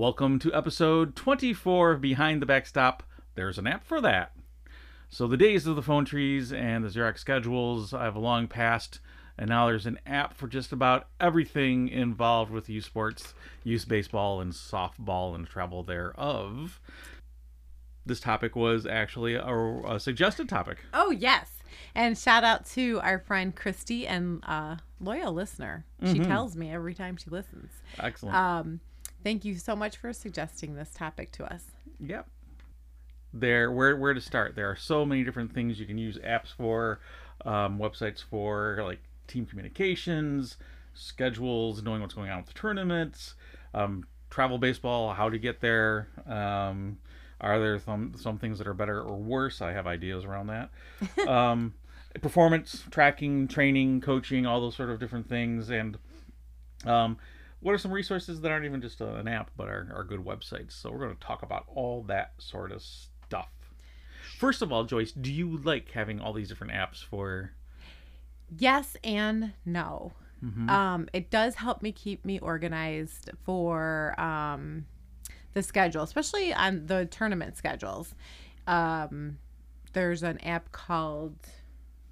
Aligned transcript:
Welcome 0.00 0.38
to 0.38 0.54
episode 0.54 1.14
24 1.14 1.90
of 1.92 2.00
Behind 2.00 2.40
the 2.40 2.46
Backstop. 2.46 3.02
There's 3.34 3.58
an 3.58 3.66
app 3.66 3.84
for 3.84 4.00
that. 4.00 4.32
So, 5.10 5.26
the 5.26 5.36
days 5.36 5.66
of 5.66 5.76
the 5.76 5.82
phone 5.82 6.06
trees 6.06 6.54
and 6.54 6.82
the 6.82 6.88
Xerox 6.88 7.18
schedules 7.18 7.92
I've 7.92 8.16
long 8.16 8.48
passed, 8.48 9.00
and 9.36 9.50
now 9.50 9.66
there's 9.66 9.84
an 9.84 9.98
app 10.06 10.32
for 10.32 10.48
just 10.48 10.72
about 10.72 11.08
everything 11.20 11.88
involved 11.88 12.50
with 12.50 12.70
youth 12.70 12.86
sports, 12.86 13.34
youth 13.62 13.86
baseball, 13.88 14.40
and 14.40 14.54
softball 14.54 15.34
and 15.34 15.46
travel 15.46 15.82
thereof. 15.82 16.80
This 18.06 18.20
topic 18.20 18.56
was 18.56 18.86
actually 18.86 19.34
a, 19.34 19.54
a 19.86 20.00
suggested 20.00 20.48
topic. 20.48 20.78
Oh, 20.94 21.10
yes. 21.10 21.50
And 21.94 22.16
shout 22.16 22.42
out 22.42 22.64
to 22.70 23.00
our 23.02 23.18
friend 23.18 23.54
Christy 23.54 24.06
and 24.06 24.42
uh, 24.46 24.76
loyal 24.98 25.34
listener. 25.34 25.84
She 26.02 26.20
Mhm. 26.20 26.26
tells 26.26 26.56
me 26.56 26.72
every 26.72 26.94
time 26.94 27.18
she 27.18 27.28
listens. 27.28 27.70
Excellent. 27.98 28.34
Um, 28.34 28.80
thank 29.22 29.44
you 29.44 29.56
so 29.56 29.74
much 29.76 29.96
for 29.96 30.12
suggesting 30.12 30.74
this 30.74 30.90
topic 30.94 31.32
to 31.32 31.52
us. 31.52 31.64
Yep. 31.98 32.26
There, 33.32 33.70
where 33.70 33.96
where 33.96 34.14
to 34.14 34.20
start? 34.20 34.56
There 34.56 34.68
are 34.68 34.76
so 34.76 35.06
many 35.06 35.22
different 35.22 35.54
things 35.54 35.78
you 35.78 35.86
can 35.86 35.98
use 35.98 36.18
apps 36.18 36.52
for, 36.56 37.00
um, 37.44 37.78
websites 37.78 38.22
for, 38.22 38.80
like 38.82 38.98
team 39.28 39.46
communications, 39.46 40.56
schedules, 40.94 41.82
knowing 41.82 42.00
what's 42.00 42.14
going 42.14 42.30
on 42.30 42.38
with 42.38 42.46
the 42.46 42.54
tournaments, 42.54 43.34
um, 43.74 44.04
travel 44.30 44.58
baseball, 44.58 45.12
how 45.12 45.28
to 45.28 45.38
get 45.38 45.60
there. 45.60 46.08
Um, 46.26 46.98
are 47.40 47.58
there 47.58 47.78
some 47.78 48.14
some 48.16 48.38
things 48.38 48.58
that 48.58 48.66
are 48.66 48.74
better 48.74 49.00
or 49.00 49.16
worse? 49.16 49.62
I 49.62 49.72
have 49.72 49.86
ideas 49.86 50.24
around 50.24 50.48
that. 50.48 50.70
um, 51.28 51.74
performance 52.20 52.84
tracking, 52.90 53.48
training, 53.48 54.00
coaching, 54.00 54.44
all 54.46 54.60
those 54.60 54.76
sort 54.76 54.90
of 54.90 54.98
different 54.98 55.28
things, 55.28 55.70
and 55.70 55.96
um, 56.84 57.16
what 57.60 57.72
are 57.72 57.78
some 57.78 57.92
resources 57.92 58.40
that 58.40 58.50
aren't 58.50 58.64
even 58.64 58.80
just 58.80 59.00
an 59.00 59.28
app 59.28 59.50
but 59.56 59.68
are, 59.68 59.88
are 59.94 60.04
good 60.04 60.24
websites 60.24 60.72
so 60.72 60.90
we're 60.90 60.98
going 60.98 61.14
to 61.14 61.26
talk 61.26 61.42
about 61.42 61.64
all 61.74 62.02
that 62.02 62.32
sort 62.38 62.72
of 62.72 62.82
stuff 62.82 63.50
first 64.38 64.62
of 64.62 64.72
all 64.72 64.84
joyce 64.84 65.12
do 65.12 65.32
you 65.32 65.58
like 65.58 65.90
having 65.90 66.20
all 66.20 66.32
these 66.32 66.48
different 66.48 66.72
apps 66.72 67.04
for 67.04 67.52
Yes 68.58 68.96
and 69.04 69.52
no. 69.64 70.12
Mhm. 70.44 70.68
Um, 70.68 71.08
it 71.12 71.30
does 71.30 71.54
help 71.54 71.82
me 71.82 71.92
keep 71.92 72.24
me 72.24 72.38
organized 72.38 73.30
for 73.44 74.18
um, 74.18 74.86
the 75.52 75.62
schedule, 75.62 76.02
especially 76.02 76.52
on 76.52 76.86
the 76.86 77.06
tournament 77.06 77.56
schedules. 77.56 78.14
Um, 78.66 79.38
there's 79.92 80.22
an 80.22 80.38
app 80.38 80.72
called 80.72 81.36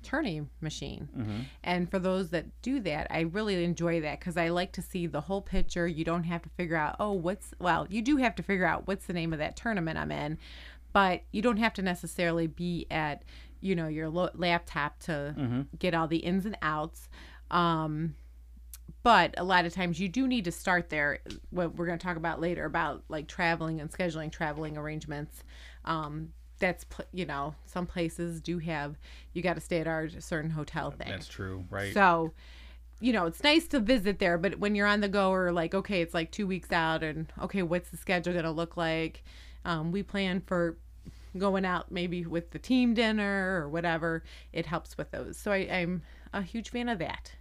Tourney 0.03 0.47
Machine. 0.61 1.09
Mhm. 1.17 1.45
And 1.63 1.91
for 1.91 1.99
those 1.99 2.31
that 2.31 2.47
do 2.63 2.81
that, 2.81 3.07
I 3.11 3.21
really 3.21 3.63
enjoy 3.65 4.01
that 4.01 4.21
because 4.21 4.37
I 4.37 4.49
like 4.49 4.73
to 4.73 4.83
see 4.83 5.07
the 5.07 5.23
whole 5.23 5.43
picture. 5.43 5.87
You 5.87 6.05
don't 6.05 6.25
have 6.25 6.43
to 6.43 6.49
figure 6.51 6.77
out, 6.77 6.97
oh, 7.01 7.13
what's, 7.13 7.55
well, 7.59 7.87
you 7.91 8.03
do 8.03 8.17
have 8.19 8.35
to 8.37 8.43
figure 8.43 8.67
out 8.67 8.87
what's 8.87 9.07
the 9.07 9.13
name 9.13 9.33
of 9.33 9.39
that 9.39 9.57
tournament 9.57 9.99
I'm 9.99 10.11
in, 10.13 10.39
but 10.93 11.23
you 11.33 11.43
don't 11.43 11.59
have 11.59 11.75
to 11.75 11.83
necessarily 11.83 12.47
be 12.47 12.87
at, 12.91 13.23
you 13.61 13.75
know, 13.75 13.89
your 13.89 14.09
lo- 14.09 14.31
laptop 14.35 14.99
to 15.01 15.35
Mhm. 15.37 15.67
get 15.79 15.95
all 15.95 16.09
the 16.09 16.19
ins 16.19 16.47
and 16.47 16.57
outs. 16.63 17.09
Um, 17.51 18.15
but 19.03 19.35
a 19.39 19.45
lot 19.45 19.65
of 19.65 19.73
times 19.73 20.01
you 20.01 20.09
do 20.09 20.27
need 20.27 20.45
to 20.45 20.53
start 20.53 20.91
there. 20.91 21.21
What 21.51 21.77
we're 21.77 21.87
going 21.87 21.99
to 21.99 22.05
talk 22.05 22.17
about 22.17 22.41
later 22.41 22.65
about 22.65 23.05
like 23.09 23.27
traveling 23.29 23.81
and 23.81 23.91
scheduling 23.91 24.31
traveling 24.31 24.77
arrangements. 24.77 25.43
Um, 25.85 26.33
that's 26.59 26.85
you 27.13 27.25
know 27.27 27.55
some 27.67 27.87
places 27.87 28.41
do 28.41 28.59
have 28.59 28.97
you 29.33 29.43
got 29.43 29.55
to 29.55 29.61
stay 29.61 29.81
at 29.81 29.87
our 29.87 30.09
certain 30.21 30.51
hotel 30.51 30.91
thing. 30.91 31.09
that's 31.09 31.29
true 31.29 31.65
right 31.71 31.95
So, 31.95 32.33
you 33.01 33.13
know, 33.13 33.27
it's 33.27 33.43
nice 33.45 33.69
to 33.69 33.79
visit 33.81 34.19
there, 34.19 34.39
but 34.39 34.59
when 34.59 34.75
you're 34.75 34.87
on 34.87 35.01
the 35.01 35.09
go 35.09 35.31
or 35.31 35.53
like, 35.53 35.73
okay, 35.75 36.01
it's 36.03 36.15
like 36.15 36.33
two 36.33 36.47
weeks 36.47 36.73
out 36.73 37.03
and 37.05 37.33
okay, 37.41 37.63
what's 37.63 37.91
the 37.91 37.97
schedule 37.97 38.33
going 38.33 38.45
to 38.45 38.51
look 38.51 38.77
like? 38.77 39.23
Um, 39.65 39.93
we 39.93 40.03
plan 40.03 40.41
for 40.41 40.77
going 41.37 41.65
out 41.65 41.93
maybe 41.93 42.25
with 42.27 42.51
the 42.51 42.59
team 42.59 42.95
dinner 42.95 43.61
or 43.63 43.69
whatever. 43.69 44.25
It 44.53 44.67
helps 44.67 44.99
with 44.99 45.11
those. 45.13 45.37
So 45.37 45.53
I, 45.53 45.59
I'm 45.71 46.03
a 46.33 46.43
huge 46.43 46.71
fan 46.71 46.89
of 46.89 46.99
that. 46.99 47.33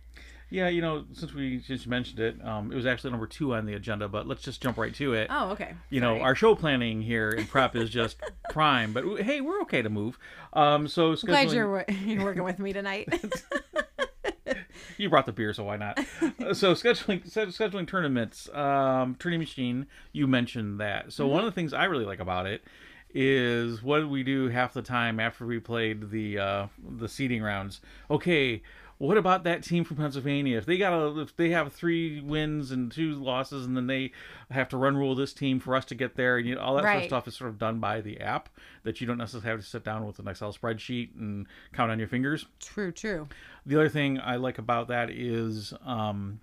Yeah 0.50 0.68
you 0.70 0.82
know 0.82 1.06
since 1.14 1.34
we 1.34 1.58
just 1.58 1.88
mentioned 1.88 2.20
it 2.20 2.44
um, 2.46 2.72
it 2.72 2.76
was 2.76 2.86
actually 2.86 3.12
number 3.12 3.28
two 3.28 3.54
on 3.54 3.66
the 3.66 3.74
agenda 3.74 4.08
but 4.08 4.28
let's 4.28 4.42
just 4.42 4.62
jump 4.62 4.78
right 4.78 4.94
to 4.96 5.14
it 5.14 5.28
Oh, 5.30 5.50
okay. 5.52 5.74
you 5.90 6.00
know 6.00 6.20
our 6.20 6.36
show 6.36 6.56
planning 6.56 7.02
here 7.02 7.30
in 7.30 7.46
prep 7.48 7.76
is 7.76 7.90
just 7.90 8.18
prime 8.50 8.94
but 8.94 9.04
hey 9.22 9.42
we're 9.42 9.62
okay 9.62 9.82
to 9.82 9.90
move 9.90 10.18
um 10.54 10.88
so 10.88 11.12
I'm 11.12 11.16
glad 11.26 11.52
you're, 11.52 11.86
you're 12.06 12.24
working 12.24 12.44
with 12.44 12.60
me 12.60 12.74
tonight. 12.74 13.08
you 14.98 15.10
brought 15.10 15.26
the 15.26 15.32
beer, 15.32 15.54
so 15.54 15.64
why 15.64 15.78
not? 15.78 16.00
Uh, 16.44 16.54
so 16.54 16.74
scheduling 16.74 17.30
scheduling 17.32 17.88
tournaments, 17.88 18.50
um, 18.54 19.16
Tourney 19.20 19.38
Machine. 19.38 19.86
You 20.12 20.28
mentioned 20.28 20.80
that. 20.80 21.12
So 21.14 21.28
one 21.28 21.40
of 21.40 21.46
the 21.46 21.52
things 21.52 21.74
I 21.74 21.86
really 21.86 22.06
like 22.06 22.20
about 22.20 22.48
it 22.48 22.64
is 23.14 23.82
what 23.82 24.10
we 24.10 24.24
do 24.24 24.50
half 24.50 24.74
the 24.74 24.82
time 24.82 25.20
after 25.20 25.46
we 25.46 25.60
played 25.60 26.12
the 26.12 26.40
uh, 26.40 26.68
the 26.98 27.08
seeding 27.08 27.42
rounds? 27.42 27.82
Okay. 28.10 28.62
What 29.00 29.16
about 29.16 29.44
that 29.44 29.62
team 29.62 29.84
from 29.84 29.98
Pennsylvania? 29.98 30.58
If 30.58 30.66
they 30.66 30.80
got 30.80 30.92
a, 30.92 31.20
if 31.20 31.36
they 31.38 31.52
have 31.52 31.72
three 31.72 32.20
wins 32.20 32.72
and 32.72 32.92
two 32.92 33.14
losses, 33.14 33.64
and 33.64 33.78
then 33.78 33.86
they 33.86 34.12
have 34.50 34.70
to 34.70 34.78
run 34.78 34.98
rule 34.98 35.14
this 35.14 35.34
team 35.34 35.60
for 35.60 35.76
us 35.76 35.86
to 35.86 35.96
get 35.96 36.16
there, 36.16 36.38
and 36.38 36.48
you 36.48 36.56
know, 36.56 36.62
all 36.62 36.76
that 36.78 36.84
sort 36.84 36.98
of 36.98 37.04
stuff 37.04 37.28
is 37.28 37.36
sort 37.36 37.52
of 37.52 37.60
done 37.60 37.80
by 37.80 38.02
the 38.02 38.20
app 38.20 38.50
that 38.82 39.00
you 39.00 39.06
don't 39.06 39.20
necessarily 39.20 39.48
have 39.52 39.60
to 39.60 39.66
sit 39.68 39.84
down 39.84 40.08
with 40.08 40.18
an 40.18 40.28
Excel 40.28 40.52
spreadsheet 40.52 41.10
and 41.16 41.46
count 41.74 41.92
on 41.92 42.00
your 42.00 42.08
fingers. 42.08 42.48
true, 42.60 42.92
true. 42.92 43.28
The 43.68 43.76
other 43.76 43.90
thing 43.90 44.20
I 44.20 44.38
like 44.38 44.58
about 44.58 44.88
that 44.88 45.12
is 45.12 45.76
um, 45.86 46.40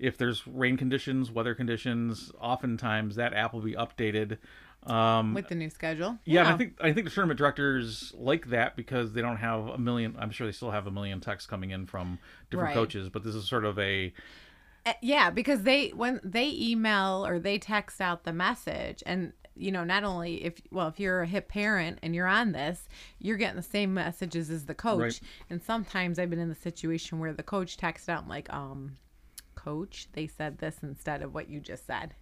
if 0.00 0.16
there's 0.16 0.46
rain 0.46 0.78
conditions, 0.78 1.30
weather 1.30 1.54
conditions, 1.54 2.32
oftentimes 2.40 3.16
that 3.16 3.34
app 3.34 3.52
will 3.52 3.60
be 3.60 3.74
updated. 3.74 4.38
Um, 4.86 5.34
With 5.34 5.48
the 5.48 5.54
new 5.54 5.68
schedule. 5.70 6.18
yeah, 6.24 6.40
and 6.40 6.48
I 6.48 6.56
think 6.56 6.74
I 6.80 6.92
think 6.92 7.04
the 7.04 7.10
tournament 7.12 7.38
directors 7.38 8.12
like 8.16 8.46
that 8.48 8.76
because 8.76 9.12
they 9.12 9.20
don't 9.20 9.36
have 9.36 9.66
a 9.68 9.78
million. 9.78 10.16
I'm 10.18 10.30
sure 10.30 10.46
they 10.46 10.52
still 10.52 10.70
have 10.70 10.86
a 10.86 10.90
million 10.90 11.20
texts 11.20 11.48
coming 11.48 11.70
in 11.70 11.86
from 11.86 12.18
different 12.50 12.68
Right. 12.68 12.74
coaches, 12.74 13.08
but 13.10 13.22
this 13.22 13.34
is 13.34 13.46
sort 13.46 13.64
of 13.66 13.78
a 13.78 14.12
Uh, 14.86 14.94
yeah 15.02 15.28
because 15.28 15.62
they 15.64 15.88
when 15.90 16.18
they 16.24 16.48
email 16.50 17.26
or 17.26 17.38
they 17.38 17.58
text 17.58 18.00
out 18.00 18.24
the 18.24 18.32
message 18.32 19.02
and 19.04 19.34
you 19.54 19.70
know 19.70 19.84
not 19.84 20.02
only 20.04 20.42
if 20.42 20.54
well 20.70 20.88
if 20.88 20.98
you're 20.98 21.20
a 21.20 21.26
hip 21.26 21.48
parent 21.48 21.98
and 22.02 22.14
you're 22.14 22.26
on 22.26 22.52
this 22.52 22.88
you're 23.18 23.36
getting 23.36 23.56
the 23.56 23.62
same 23.62 23.92
messages 23.92 24.48
as 24.48 24.64
the 24.64 24.74
coach 24.74 24.98
Right. 24.98 25.20
and 25.50 25.62
sometimes 25.62 26.18
i've 26.18 26.30
been 26.30 26.38
in 26.38 26.48
the 26.48 26.54
situation 26.54 27.18
where 27.18 27.34
the 27.34 27.42
coach 27.42 27.76
texted 27.76 28.08
out 28.08 28.26
like 28.26 28.50
um 28.50 28.96
coach 29.54 30.08
they 30.14 30.26
said 30.26 30.58
this 30.58 30.76
instead 30.82 31.20
of 31.20 31.34
what 31.34 31.50
you 31.50 31.60
just 31.60 31.86
said 31.86 32.14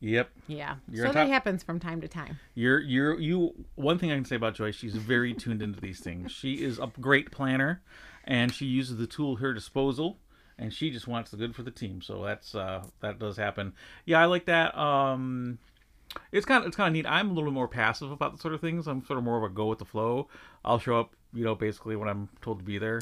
yep. 0.00 0.30
yeah 0.48 0.76
You're 0.90 1.06
so 1.06 1.12
that 1.12 1.28
happens 1.28 1.62
from 1.62 1.78
time 1.78 2.00
to 2.00 2.08
time 2.08 2.38
You're 2.54 2.80
you're 2.80 3.18
you. 3.20 3.54
One 3.74 3.98
thing 3.98 4.10
I 4.10 4.14
can 4.14 4.24
say 4.24 4.36
about 4.36 4.54
Joyce, 4.54 4.74
she's 4.74 4.96
very 4.96 5.34
tuned 5.34 5.62
into 5.62 5.80
these 5.80 6.00
things. 6.00 6.32
She 6.32 6.54
is 6.54 6.78
a 6.78 6.90
great 7.00 7.30
planner, 7.30 7.82
and 8.24 8.52
she 8.52 8.66
uses 8.66 8.96
the 8.96 9.06
tool 9.06 9.34
at 9.34 9.40
her 9.40 9.52
disposal, 9.54 10.18
and 10.58 10.72
she 10.72 10.90
just 10.90 11.06
wants 11.06 11.30
the 11.30 11.36
good 11.36 11.54
for 11.54 11.62
the 11.62 11.70
team. 11.70 12.02
So 12.02 12.24
that's 12.24 12.54
uh, 12.54 12.84
that 13.00 13.18
does 13.18 13.36
happen. 13.36 13.72
Yeah, 14.04 14.20
I 14.20 14.26
like 14.26 14.46
that. 14.46 14.76
Um, 14.76 15.58
it's 16.32 16.46
kind 16.46 16.62
of 16.62 16.68
it's 16.68 16.76
kind 16.76 16.88
of 16.88 16.92
neat. 16.92 17.06
I'm 17.06 17.30
a 17.30 17.32
little 17.32 17.52
more 17.52 17.68
passive 17.68 18.10
about 18.10 18.32
the 18.32 18.38
sort 18.38 18.54
of 18.54 18.60
things. 18.60 18.86
I'm 18.86 19.04
sort 19.04 19.18
of 19.18 19.24
more 19.24 19.36
of 19.36 19.44
a 19.44 19.48
go 19.48 19.66
with 19.66 19.78
the 19.78 19.84
flow. 19.84 20.28
I'll 20.64 20.78
show 20.78 20.98
up, 20.98 21.14
you 21.32 21.44
know, 21.44 21.54
basically 21.54 21.96
when 21.96 22.08
I'm 22.08 22.28
told 22.42 22.58
to 22.58 22.64
be 22.64 22.78
there. 22.78 23.00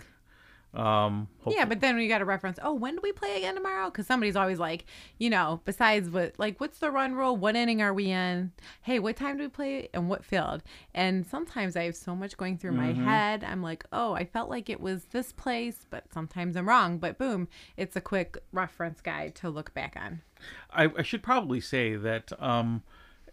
Um, 0.74 1.28
yeah 1.48 1.64
but 1.64 1.80
then 1.80 1.96
we 1.96 2.08
got 2.08 2.18
to 2.18 2.26
reference 2.26 2.58
oh 2.62 2.74
when 2.74 2.96
do 2.96 3.00
we 3.02 3.12
play 3.12 3.38
again 3.38 3.54
tomorrow? 3.54 3.86
Because 3.86 4.06
somebody's 4.06 4.36
always 4.36 4.58
like 4.58 4.84
you 5.18 5.30
know 5.30 5.60
besides 5.64 6.10
what 6.10 6.34
like 6.38 6.60
what's 6.60 6.78
the 6.78 6.90
run 6.90 7.14
rule? 7.14 7.36
What 7.36 7.56
inning 7.56 7.80
are 7.80 7.94
we 7.94 8.10
in? 8.10 8.52
Hey 8.82 8.98
what 8.98 9.16
time 9.16 9.38
do 9.38 9.44
we 9.44 9.48
play 9.48 9.88
and 9.94 10.08
what 10.08 10.24
field? 10.24 10.62
And 10.94 11.26
sometimes 11.26 11.76
i 11.76 11.84
have 11.84 11.96
so 11.96 12.14
much 12.14 12.36
going 12.36 12.58
through 12.58 12.72
my 12.72 12.92
head 12.92 13.44
i'm 13.44 13.62
like 13.62 13.84
oh 13.92 14.12
i 14.12 14.24
felt 14.24 14.50
like 14.50 14.68
it 14.68 14.80
was 14.80 15.04
this 15.06 15.32
place 15.32 15.86
but 15.90 16.04
sometimes 16.12 16.56
i'm 16.56 16.68
wrong 16.68 16.98
but 16.98 17.18
boom 17.18 17.48
it's 17.76 17.96
a 17.96 18.00
quick 18.00 18.38
reference 18.52 19.00
guide 19.00 19.34
to 19.36 19.48
look 19.48 19.72
back 19.74 19.96
on. 20.00 20.22
I, 20.70 20.90
I 20.96 21.02
should 21.02 21.22
probably 21.22 21.60
say 21.60 21.96
that 21.96 22.30
um, 22.40 22.82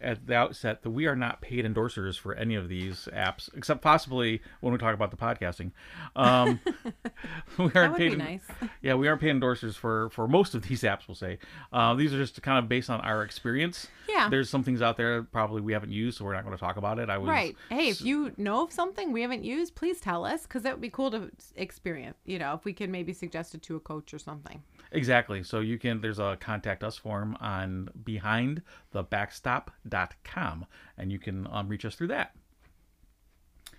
at 0.00 0.26
the 0.26 0.34
outset 0.34 0.82
that 0.82 0.90
we 0.90 1.06
are 1.06 1.16
not 1.16 1.40
paid 1.40 1.64
endorsers 1.64 2.18
for 2.18 2.34
any 2.34 2.54
of 2.54 2.68
these 2.68 3.08
apps, 3.12 3.48
except 3.56 3.82
possibly 3.82 4.40
when 4.60 4.72
we 4.72 4.78
talk 4.78 4.94
about 4.94 5.10
the 5.10 5.16
podcasting. 5.16 5.72
Um, 6.14 6.60
we 7.58 7.64
aren't 7.64 7.72
that 7.74 7.90
would 7.90 7.98
paid. 7.98 8.10
be 8.12 8.16
nice 8.16 8.42
Yeah, 8.82 8.94
we 8.94 9.08
aren't 9.08 9.20
paid 9.20 9.34
endorsers 9.34 9.74
for 9.74 10.10
for 10.10 10.28
most 10.28 10.54
of 10.54 10.62
these 10.68 10.82
apps. 10.82 11.08
We'll 11.08 11.14
say 11.14 11.38
uh, 11.72 11.94
these 11.94 12.12
are 12.14 12.18
just 12.18 12.40
kind 12.42 12.58
of 12.58 12.68
based 12.68 12.90
on 12.90 13.00
our 13.00 13.22
experience. 13.22 13.88
Yeah. 14.08 14.28
there's 14.30 14.48
some 14.48 14.62
things 14.62 14.80
out 14.82 14.96
there 14.96 15.24
probably 15.24 15.60
we 15.60 15.72
haven't 15.72 15.90
used, 15.90 16.18
so 16.18 16.24
we're 16.24 16.32
not 16.34 16.44
going 16.44 16.56
to 16.56 16.60
talk 16.60 16.76
about 16.76 16.98
it. 16.98 17.10
I 17.10 17.18
was 17.18 17.28
right 17.28 17.56
hey 17.68 17.88
if 17.88 18.00
you 18.02 18.32
know 18.36 18.62
of 18.62 18.72
something 18.72 19.12
we 19.12 19.22
haven't 19.22 19.44
used 19.44 19.74
please 19.74 20.00
tell 20.00 20.24
us 20.24 20.42
because 20.42 20.62
that 20.62 20.72
would 20.74 20.80
be 20.80 20.90
cool 20.90 21.10
to 21.10 21.30
experience 21.56 22.16
you 22.24 22.38
know 22.38 22.54
if 22.54 22.64
we 22.64 22.72
can 22.72 22.90
maybe 22.90 23.12
suggest 23.12 23.54
it 23.54 23.62
to 23.62 23.76
a 23.76 23.80
coach 23.80 24.14
or 24.14 24.18
something 24.18 24.62
Exactly. 24.96 25.42
So 25.42 25.60
you 25.60 25.78
can 25.78 26.00
there's 26.00 26.18
a 26.18 26.38
contact 26.40 26.82
us 26.82 26.96
form 26.96 27.36
on 27.38 27.90
behindthebackstop.com 28.02 30.66
and 30.96 31.12
you 31.12 31.18
can 31.18 31.46
um, 31.50 31.68
reach 31.68 31.84
us 31.84 31.94
through 31.94 32.06
that. 32.08 32.34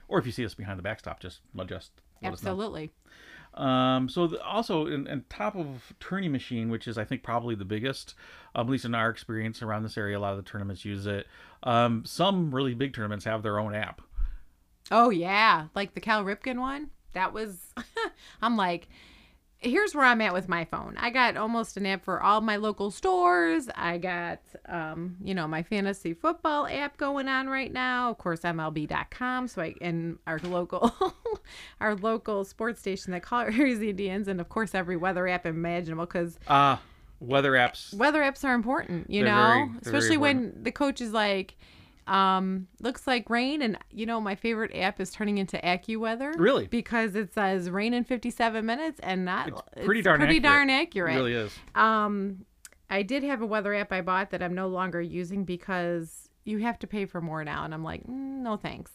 Or 0.08 0.20
if 0.20 0.28
you 0.28 0.32
see 0.32 0.46
us 0.46 0.54
behind 0.54 0.78
the 0.78 0.84
backstop, 0.84 1.20
just 1.20 1.40
just 1.68 1.90
let 2.22 2.34
us 2.34 2.44
know. 2.44 2.52
absolutely 2.52 2.92
Um, 3.56 4.08
so 4.08 4.28
the, 4.28 4.40
also, 4.44 4.86
in, 4.86 5.08
in 5.08 5.26
top 5.30 5.56
of 5.56 5.96
Tourney 6.00 6.30
Machine, 6.30 6.70
which 6.70 6.88
is 6.88 7.00
I 7.00 7.04
think 7.04 7.24
probably 7.24 7.56
the 7.56 7.66
biggest, 7.66 8.14
um, 8.54 8.68
at 8.68 8.72
least 8.72 8.86
in 8.86 8.94
our 8.94 9.10
experience 9.10 9.64
around 9.64 9.82
this 9.82 9.98
area, 9.98 10.16
a 10.18 10.20
lot 10.20 10.34
of 10.34 10.38
the 10.38 10.50
tournaments 10.50 10.86
use 10.86 11.08
it. 11.08 11.26
Um, 11.64 12.06
some 12.06 12.54
really 12.54 12.76
big 12.76 12.94
tournaments 12.94 13.26
have 13.26 13.42
their 13.42 13.60
own 13.60 13.74
app. 13.74 14.02
Oh 14.92 15.10
yeah, 15.10 15.66
like 15.74 15.96
the 15.96 16.00
Cal 16.00 16.24
Ripken 16.24 16.60
one. 16.60 16.92
That 17.14 17.34
was 17.34 17.74
I'm 18.42 18.56
like 18.56 18.88
here's 19.60 19.96
where 19.96 20.06
I'm 20.06 20.22
at 20.22 20.34
with 20.34 20.48
my 20.48 20.66
phone. 20.66 20.96
I 20.98 21.10
got 21.10 21.36
almost 21.38 21.78
an 21.78 21.86
app 21.86 22.04
for 22.04 22.22
all 22.22 22.42
my 22.42 22.58
local 22.58 22.92
stores. 22.92 23.68
I 23.76 23.98
got 23.98 24.40
um, 24.68 25.18
you 25.24 25.34
know, 25.34 25.48
my 25.48 25.64
fantasy 25.64 26.14
football 26.14 26.68
app 26.68 26.98
going 26.98 27.28
on 27.28 27.48
right 27.48 27.72
now. 27.72 28.10
Of 28.12 28.18
course, 28.18 28.42
MLB.com. 28.42 29.48
So 29.48 29.62
I 29.62 29.76
and 29.82 30.18
our 30.28 30.40
local 30.44 30.94
our 31.82 31.96
local 31.96 32.46
sports 32.46 32.80
station 32.80 33.12
that 33.14 33.24
covers 33.24 33.80
the 33.80 33.90
Indians 33.90 34.28
and 34.28 34.40
of 34.40 34.50
course 34.50 34.76
every 34.76 34.96
weather 34.98 35.28
app 35.28 35.46
imaginable 35.46 36.06
because 36.06 36.38
Ah, 36.48 36.82
weather 37.20 37.54
apps. 37.54 37.94
weather 37.96 38.22
apps 38.22 38.44
are 38.44 38.54
important, 38.54 39.10
you 39.10 39.24
They're 39.24 39.34
know, 39.34 39.66
very 39.68 39.80
especially 39.82 40.18
when 40.18 40.54
the 40.64 40.72
coach 40.72 41.02
is 41.02 41.12
like, 41.14 41.56
um, 42.08 42.68
looks 42.82 43.06
like 43.06 43.30
rain, 43.30 43.62
and 43.62 43.78
you 43.92 44.06
know, 44.06 44.20
my 44.22 44.36
favorite 44.36 44.76
app 44.76 45.00
is 45.00 45.12
turning 45.12 45.38
into 45.38 45.58
AccuWeather. 45.58 46.34
Really? 46.38 46.68
Because 46.68 47.16
it 47.16 47.34
says 47.34 47.70
rain 47.70 47.94
in 47.94 48.04
57 48.04 48.66
minutes, 48.66 49.00
and 49.04 49.26
not 49.26 49.50
It's 49.76 49.86
pretty 49.86 50.02
darn 50.02 50.20
pretty 50.20 50.38
accurate. 50.38 50.44
darn 50.44 50.70
It 50.70 51.18
really 51.18 51.34
is. 51.34 51.54
Um, 51.76 52.46
I 52.90 53.04
did 53.04 53.24
have 53.24 53.42
a 53.42 53.46
weather 53.46 53.74
app 53.76 53.92
I 53.92 54.02
bought 54.02 54.32
that 54.32 54.42
I'm 54.42 54.56
no 54.56 54.68
longer 54.68 55.02
using 55.02 55.44
because 55.44 56.30
you 56.46 56.60
have 56.60 56.80
to 56.80 56.88
pay 56.88 57.06
for 57.06 57.20
more 57.20 57.44
now, 57.44 57.66
and 57.66 57.74
I'm 57.74 57.84
like, 57.84 58.04
mm, 58.04 58.42
no 58.42 58.56
thanks. 58.56 58.92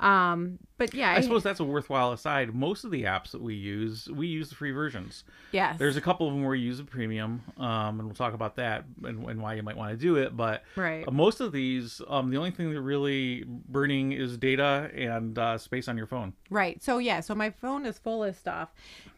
Um, 0.00 0.58
but 0.78 0.94
yeah, 0.94 1.12
I 1.12 1.20
suppose 1.20 1.44
that's 1.44 1.60
a 1.60 1.64
worthwhile 1.64 2.10
aside. 2.12 2.54
Most 2.54 2.82
of 2.84 2.90
the 2.90 3.04
apps 3.04 3.30
that 3.30 3.40
we 3.40 3.54
use, 3.54 4.08
we 4.10 4.26
use 4.26 4.48
the 4.48 4.56
free 4.56 4.72
versions. 4.72 5.22
yes, 5.52 5.78
There's 5.78 5.96
a 5.96 6.00
couple 6.00 6.26
of 6.26 6.32
them 6.32 6.42
where 6.42 6.52
we 6.52 6.60
use 6.60 6.80
a 6.80 6.84
premium, 6.84 7.42
um, 7.56 8.00
and 8.00 8.04
we'll 8.04 8.14
talk 8.14 8.34
about 8.34 8.56
that 8.56 8.84
and, 9.04 9.24
and 9.28 9.40
why 9.40 9.54
you 9.54 9.62
might 9.62 9.76
want 9.76 9.92
to 9.92 9.96
do 9.96 10.16
it. 10.16 10.36
But 10.36 10.64
right. 10.74 11.06
uh, 11.06 11.12
most 11.12 11.40
of 11.40 11.52
these, 11.52 12.00
um, 12.08 12.30
the 12.30 12.36
only 12.36 12.50
thing 12.50 12.72
that 12.72 12.80
really 12.80 13.44
burning 13.46 14.10
is 14.10 14.36
data 14.36 14.90
and 14.94 15.38
uh, 15.38 15.56
space 15.56 15.86
on 15.86 15.96
your 15.96 16.08
phone. 16.08 16.32
Right. 16.50 16.82
So 16.82 16.98
yeah, 16.98 17.20
so 17.20 17.34
my 17.34 17.50
phone 17.50 17.86
is 17.86 17.98
full 17.98 18.24
of 18.24 18.36
stuff 18.36 18.70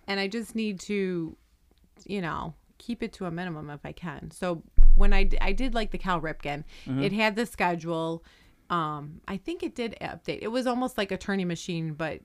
and 0.06 0.20
I 0.20 0.28
just 0.28 0.54
need 0.54 0.80
to 0.80 1.34
you 2.06 2.20
know, 2.20 2.54
keep 2.78 3.02
it 3.02 3.12
to 3.14 3.26
a 3.26 3.30
minimum 3.30 3.70
if 3.70 3.80
I 3.84 3.92
can. 3.92 4.30
So 4.30 4.62
when 4.96 5.12
I 5.12 5.24
d- 5.24 5.38
I 5.40 5.52
did 5.52 5.74
like 5.74 5.90
the 5.90 5.98
Cal 5.98 6.20
Ripken, 6.20 6.64
it 6.86 7.12
had 7.12 7.36
the 7.36 7.46
schedule 7.46 8.24
um 8.70 9.20
I 9.28 9.36
think 9.36 9.62
it 9.62 9.74
did 9.74 9.96
update. 10.00 10.38
It 10.42 10.48
was 10.48 10.66
almost 10.66 10.98
like 10.98 11.12
a 11.12 11.16
Tourney 11.16 11.44
Machine, 11.44 11.94
but 11.94 12.20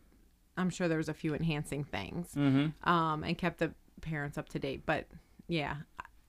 I'm 0.58 0.70
sure 0.70 0.88
there 0.88 0.98
was 0.98 1.10
a 1.10 1.14
few 1.14 1.34
enhancing 1.34 1.84
things. 1.84 2.34
Mm-hmm. 2.36 2.90
Um 2.90 3.24
and 3.24 3.38
kept 3.38 3.60
the 3.60 3.74
parents 4.02 4.38
up 4.38 4.50
to 4.50 4.60
date, 4.60 4.84
but 4.86 5.08
yeah, 5.48 5.76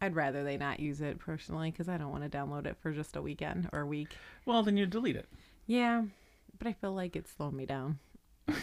I'd 0.00 0.16
rather 0.16 0.44
they 0.44 0.56
not 0.56 0.80
use 0.80 1.00
it 1.00 1.18
personally 1.18 1.70
cuz 1.72 1.88
I 1.88 1.96
don't 1.98 2.10
want 2.10 2.30
to 2.30 2.30
download 2.38 2.66
it 2.66 2.76
for 2.80 2.92
just 2.92 3.16
a 3.16 3.22
weekend 3.22 3.68
or 3.72 3.80
a 3.80 3.86
week. 3.86 4.16
Well, 4.46 4.62
then 4.62 4.76
you 4.76 4.86
delete 4.86 5.16
it. 5.16 5.28
Yeah, 5.66 6.04
but 6.58 6.66
I 6.66 6.72
feel 6.72 6.92
like 6.92 7.16
it's 7.16 7.30
slowing 7.30 7.56
me 7.56 7.66
down. 7.66 7.98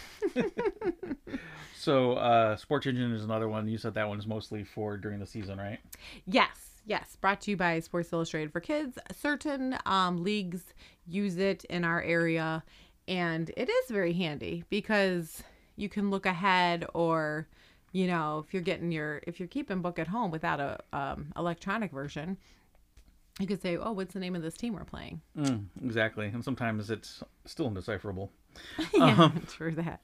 So, 1.77 2.13
uh, 2.13 2.57
Sports 2.57 2.87
Engine 2.87 3.13
is 3.13 3.23
another 3.23 3.47
one. 3.47 3.67
You 3.67 3.77
said 3.77 3.93
that 3.93 4.09
one's 4.09 4.25
mostly 4.25 4.63
for 4.63 4.97
during 4.97 5.19
the 5.19 5.27
season, 5.27 5.59
right? 5.59 5.79
Yes, 6.25 6.76
yes. 6.87 7.15
Brought 7.21 7.41
to 7.41 7.51
you 7.51 7.57
by 7.57 7.79
Sports 7.79 8.11
Illustrated 8.11 8.51
for 8.51 8.59
Kids. 8.59 8.97
Certain 9.15 9.77
um, 9.85 10.23
leagues 10.23 10.73
use 11.05 11.37
it 11.37 11.63
in 11.65 11.83
our 11.83 12.01
area, 12.01 12.63
and 13.07 13.51
it 13.55 13.69
is 13.69 13.91
very 13.91 14.13
handy 14.13 14.63
because 14.69 15.43
you 15.75 15.89
can 15.89 16.09
look 16.09 16.25
ahead, 16.25 16.85
or 16.95 17.47
you 17.91 18.07
know, 18.07 18.43
if 18.45 18.53
you're 18.53 18.63
getting 18.63 18.91
your 18.91 19.21
if 19.27 19.39
you're 19.39 19.47
keeping 19.47 19.81
book 19.81 19.99
at 19.99 20.07
home 20.07 20.31
without 20.31 20.59
a 20.59 20.79
um, 20.93 21.31
electronic 21.37 21.91
version, 21.91 22.37
you 23.39 23.47
could 23.47 23.61
say, 23.61 23.77
"Oh, 23.77 23.91
what's 23.91 24.13
the 24.13 24.19
name 24.19 24.35
of 24.35 24.41
this 24.41 24.55
team 24.55 24.73
we're 24.73 24.83
playing?" 24.83 25.21
Mm, 25.37 25.65
exactly. 25.83 26.27
And 26.27 26.43
sometimes 26.43 26.89
it's 26.89 27.23
still 27.45 27.67
indecipherable. 27.67 28.31
yeah, 28.93 29.31
true 29.47 29.75
that. 29.75 30.03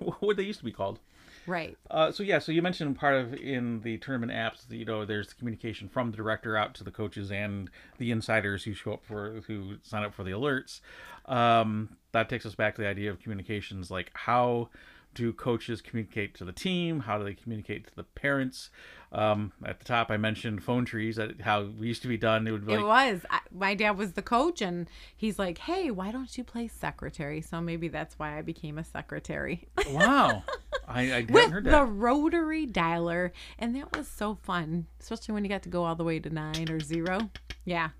what 0.20 0.36
they 0.36 0.44
used 0.44 0.60
to 0.60 0.64
be 0.64 0.72
called. 0.72 0.98
Right. 1.46 1.76
Uh, 1.90 2.12
so 2.12 2.22
yeah, 2.22 2.38
so 2.38 2.52
you 2.52 2.62
mentioned 2.62 2.96
part 2.96 3.14
of 3.14 3.34
in 3.34 3.80
the 3.80 3.98
tournament 3.98 4.32
apps, 4.32 4.70
you 4.70 4.84
know, 4.84 5.04
there's 5.04 5.32
communication 5.32 5.88
from 5.88 6.10
the 6.10 6.16
director 6.16 6.56
out 6.56 6.74
to 6.74 6.84
the 6.84 6.90
coaches 6.90 7.30
and 7.30 7.70
the 7.98 8.10
insiders 8.10 8.64
who 8.64 8.74
show 8.74 8.94
up 8.94 9.04
for 9.04 9.42
who 9.46 9.76
sign 9.82 10.04
up 10.04 10.14
for 10.14 10.22
the 10.22 10.30
alerts. 10.30 10.80
Um, 11.26 11.96
that 12.12 12.28
takes 12.28 12.44
us 12.46 12.54
back 12.54 12.74
to 12.76 12.82
the 12.82 12.88
idea 12.88 13.10
of 13.10 13.20
communications, 13.20 13.90
like 13.90 14.10
how 14.14 14.68
do 15.14 15.32
coaches 15.32 15.80
communicate 15.80 16.34
to 16.36 16.44
the 16.44 16.52
team? 16.52 17.00
How 17.00 17.18
do 17.18 17.24
they 17.24 17.34
communicate 17.34 17.86
to 17.88 17.96
the 17.96 18.04
parents? 18.04 18.70
Um, 19.12 19.52
at 19.64 19.78
the 19.80 19.84
top, 19.84 20.10
I 20.10 20.16
mentioned 20.16 20.62
phone 20.62 20.84
trees. 20.84 21.16
That 21.16 21.40
how 21.40 21.64
we 21.64 21.88
used 21.88 22.02
to 22.02 22.08
be 22.08 22.16
done. 22.16 22.46
It 22.46 22.52
would 22.52 22.66
be 22.66 22.74
it 22.74 22.82
was. 22.82 23.22
I, 23.28 23.40
my 23.52 23.74
dad 23.74 23.98
was 23.98 24.12
the 24.12 24.22
coach, 24.22 24.62
and 24.62 24.88
he's 25.16 25.38
like, 25.38 25.58
"Hey, 25.58 25.90
why 25.90 26.12
don't 26.12 26.36
you 26.38 26.44
play 26.44 26.68
secretary?" 26.68 27.40
So 27.40 27.60
maybe 27.60 27.88
that's 27.88 28.18
why 28.18 28.38
I 28.38 28.42
became 28.42 28.78
a 28.78 28.84
secretary. 28.84 29.66
wow, 29.90 30.44
I, 30.90 31.00
I 31.00 31.04
hadn't 31.06 31.30
with 31.32 31.50
heard 31.50 31.64
the 31.64 31.84
rotary 31.84 32.66
dialer 32.66 33.30
and 33.58 33.74
that 33.76 33.96
was 33.96 34.08
so 34.08 34.36
fun 34.42 34.86
especially 35.00 35.34
when 35.34 35.44
you 35.44 35.50
got 35.50 35.62
to 35.62 35.68
go 35.68 35.84
all 35.84 35.94
the 35.94 36.04
way 36.04 36.18
to 36.18 36.30
nine 36.30 36.68
or 36.70 36.80
zero 36.80 37.30
yeah 37.64 37.90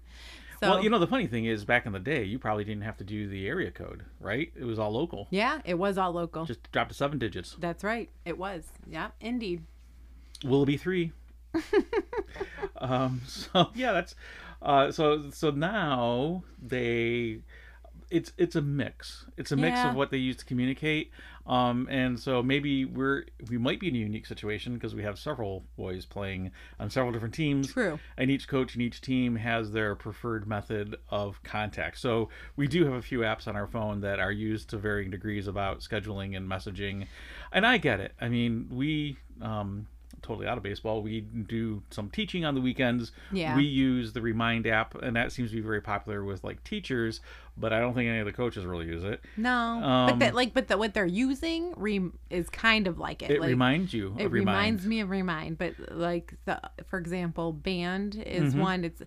so 0.60 0.72
well, 0.72 0.84
you 0.84 0.90
know, 0.90 0.98
the 0.98 1.06
funny 1.06 1.26
thing 1.26 1.46
is, 1.46 1.64
back 1.64 1.86
in 1.86 1.92
the 1.92 1.98
day, 1.98 2.22
you 2.22 2.38
probably 2.38 2.64
didn't 2.64 2.82
have 2.82 2.98
to 2.98 3.04
do 3.04 3.26
the 3.26 3.46
area 3.48 3.70
code, 3.70 4.04
right? 4.20 4.52
It 4.54 4.64
was 4.64 4.78
all 4.78 4.90
local. 4.90 5.26
yeah 5.30 5.60
it 5.64 5.74
was 5.78 5.96
all 5.96 6.12
local 6.12 6.44
Just 6.44 6.70
drop 6.70 6.88
to 6.88 6.94
seven 6.94 7.18
digits. 7.18 7.56
that's 7.58 7.82
right 7.82 8.10
it 8.26 8.36
was 8.36 8.64
yeah 8.86 9.08
indeed 9.20 9.62
Will 10.44 10.62
it 10.62 10.66
be 10.66 10.76
three? 10.76 11.12
um, 12.78 13.20
so 13.26 13.68
yeah, 13.74 13.92
that's 13.92 14.14
uh, 14.62 14.90
so 14.92 15.30
so 15.30 15.50
now 15.50 16.44
they 16.62 17.40
it's 18.10 18.32
it's 18.38 18.56
a 18.56 18.62
mix. 18.62 19.26
It's 19.36 19.52
a 19.52 19.56
mix 19.56 19.78
Yeah. 19.78 19.90
of 19.90 19.94
what 19.96 20.10
they 20.10 20.16
use 20.18 20.36
to 20.38 20.44
communicate. 20.44 21.10
Um, 21.46 21.88
and 21.90 22.18
so 22.18 22.42
maybe 22.42 22.84
we're 22.84 23.24
we 23.48 23.58
might 23.58 23.80
be 23.80 23.88
in 23.88 23.94
a 23.94 23.98
unique 23.98 24.26
situation 24.26 24.74
because 24.74 24.94
we 24.94 25.02
have 25.02 25.18
several 25.18 25.64
boys 25.76 26.06
playing 26.06 26.50
on 26.78 26.90
several 26.90 27.12
different 27.12 27.34
teams. 27.34 27.72
True. 27.72 27.98
And 28.16 28.30
each 28.30 28.46
coach 28.48 28.74
and 28.74 28.82
each 28.82 29.00
team 29.00 29.36
has 29.36 29.72
their 29.72 29.94
preferred 29.96 30.46
method 30.46 30.96
of 31.08 31.42
contact. 31.42 31.98
So 31.98 32.28
we 32.56 32.66
do 32.68 32.84
have 32.84 32.94
a 32.94 33.02
few 33.02 33.20
apps 33.20 33.48
on 33.48 33.56
our 33.56 33.66
phone 33.66 34.00
that 34.00 34.20
are 34.20 34.32
used 34.32 34.70
to 34.70 34.76
varying 34.76 35.10
degrees 35.10 35.46
about 35.46 35.80
scheduling 35.80 36.36
and 36.36 36.48
messaging. 36.48 37.06
And 37.52 37.66
I 37.66 37.78
get 37.78 38.00
it. 38.00 38.12
I 38.20 38.28
mean, 38.28 38.68
we 38.70 39.16
um 39.40 39.86
totally 40.22 40.46
out 40.46 40.56
of 40.56 40.62
baseball. 40.62 41.02
We 41.02 41.20
do 41.20 41.82
some 41.90 42.10
teaching 42.10 42.44
on 42.44 42.54
the 42.54 42.60
weekends. 42.60 43.12
Yeah. 43.32 43.56
We 43.56 43.64
use 43.64 44.12
the 44.12 44.20
Remind 44.22 44.66
app, 44.66 44.94
and 45.02 45.16
that 45.16 45.32
seems 45.32 45.50
to 45.50 45.56
be 45.56 45.62
very 45.62 45.80
popular 45.80 46.24
with 46.24 46.42
like 46.44 46.62
teachers. 46.64 47.20
But 47.56 47.72
I 47.74 47.80
don't 47.80 47.92
think 47.94 48.08
any 48.08 48.20
of 48.20 48.26
the 48.26 48.32
coaches 48.32 48.64
really 48.64 48.86
use 48.86 49.04
it. 49.04 49.20
no 49.36 49.78
but 49.82 50.12
Um, 50.12 50.18
that 50.20 50.34
like 50.34 50.54
but 50.54 50.68
the, 50.68 50.78
what 50.78 50.94
they're 50.94 51.04
using 51.04 51.74
re- 51.76 52.10
is 52.30 52.48
kind 52.48 52.86
of 52.86 52.98
like 52.98 53.22
it 53.22 53.30
It 53.32 53.40
like, 53.40 53.48
reminds 53.50 53.92
you. 53.92 54.14
it 54.18 54.30
reminds 54.30 54.84
Remind. 54.84 54.88
me 54.88 55.00
of 55.00 55.10
remind 55.10 55.58
but 55.58 55.74
like 55.90 56.34
the 56.46 56.58
for 56.86 56.98
example 56.98 57.52
band 57.52 58.14
is 58.24 58.52
Mm-hmm. 58.54 58.60
one 58.62 58.84
it's 58.84 59.02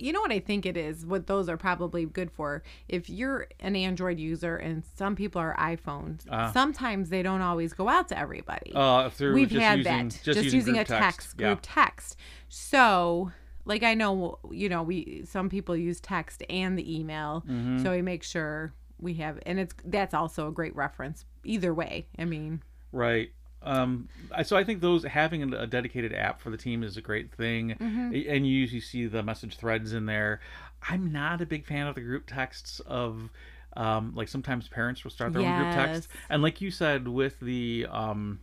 you 0.00 0.12
know 0.12 0.20
what 0.20 0.32
i 0.32 0.38
think 0.38 0.64
it 0.66 0.76
is 0.76 1.04
what 1.06 1.26
those 1.26 1.48
are 1.48 1.56
probably 1.56 2.04
good 2.06 2.30
for 2.30 2.62
if 2.88 3.08
you're 3.10 3.46
an 3.60 3.76
android 3.76 4.18
user 4.18 4.56
and 4.56 4.82
some 4.96 5.14
people 5.16 5.40
are 5.40 5.54
iphones 5.58 6.20
Ah. 6.30 6.50
sometimes 6.52 7.08
they 7.10 7.22
don't 7.22 7.42
always 7.42 7.72
go 7.72 7.88
out 7.88 8.08
to 8.08 8.18
everybody 8.18 8.72
Uh, 8.74 9.10
we've 9.32 9.48
just 9.50 9.60
had 9.62 9.78
using, 9.78 9.92
that 10.08 10.20
just, 10.22 10.42
using, 10.52 10.74
a 10.74 10.84
group 10.84 10.86
text, 10.88 11.34
Yeah. 11.38 11.46
group 11.48 11.58
text 11.62 12.16
so 12.48 13.30
like 13.64 13.82
i 13.82 13.94
know 13.94 14.38
you 14.50 14.68
know 14.68 14.82
we 14.82 15.22
some 15.24 15.48
people 15.48 15.76
use 15.76 16.00
text 16.00 16.42
and 16.50 16.78
the 16.78 16.98
email 16.98 17.44
Mm-hmm. 17.48 17.82
so 17.82 17.90
we 17.92 18.02
make 18.02 18.22
sure 18.22 18.72
we 18.98 19.14
have 19.14 19.38
and 19.46 19.58
it's 19.58 19.74
that's 19.84 20.14
also 20.14 20.48
a 20.48 20.52
great 20.52 20.74
reference 20.76 21.24
either 21.44 21.72
way 21.74 22.06
i 22.18 22.24
mean 22.24 22.62
Right. 22.92 23.30
Um, 23.62 24.08
I- 24.32 24.42
so 24.42 24.56
I 24.56 24.64
think 24.64 24.80
those 24.80 25.04
having 25.04 25.52
a 25.54 25.66
dedicated 25.66 26.12
app 26.14 26.40
for 26.40 26.50
the 26.50 26.56
team 26.56 26.82
is 26.82 26.96
a 26.96 27.02
great 27.02 27.30
thing, 27.32 27.76
Mm-hmm. 27.80 28.12
And 28.28 28.46
you 28.46 28.52
usually 28.58 28.80
see 28.80 29.06
the 29.06 29.22
message 29.22 29.56
threads 29.56 29.92
in 29.92 30.06
there. 30.06 30.40
I'm 30.88 31.12
not 31.12 31.40
a 31.42 31.46
big 31.46 31.66
fan 31.66 31.86
of 31.86 31.94
the 31.94 32.00
group 32.00 32.24
texts 32.26 32.80
of, 32.86 33.28
um, 33.76 34.12
like 34.14 34.28
sometimes 34.28 34.66
parents 34.68 35.04
will 35.04 35.10
start 35.10 35.32
their 35.34 35.42
own 35.42 35.48
group 35.62 35.74
text, 35.74 36.08
and 36.30 36.42
like 36.42 36.60
you 36.60 36.70
said 36.70 37.06
with 37.06 37.38
the 37.40 37.86
um, 37.90 38.40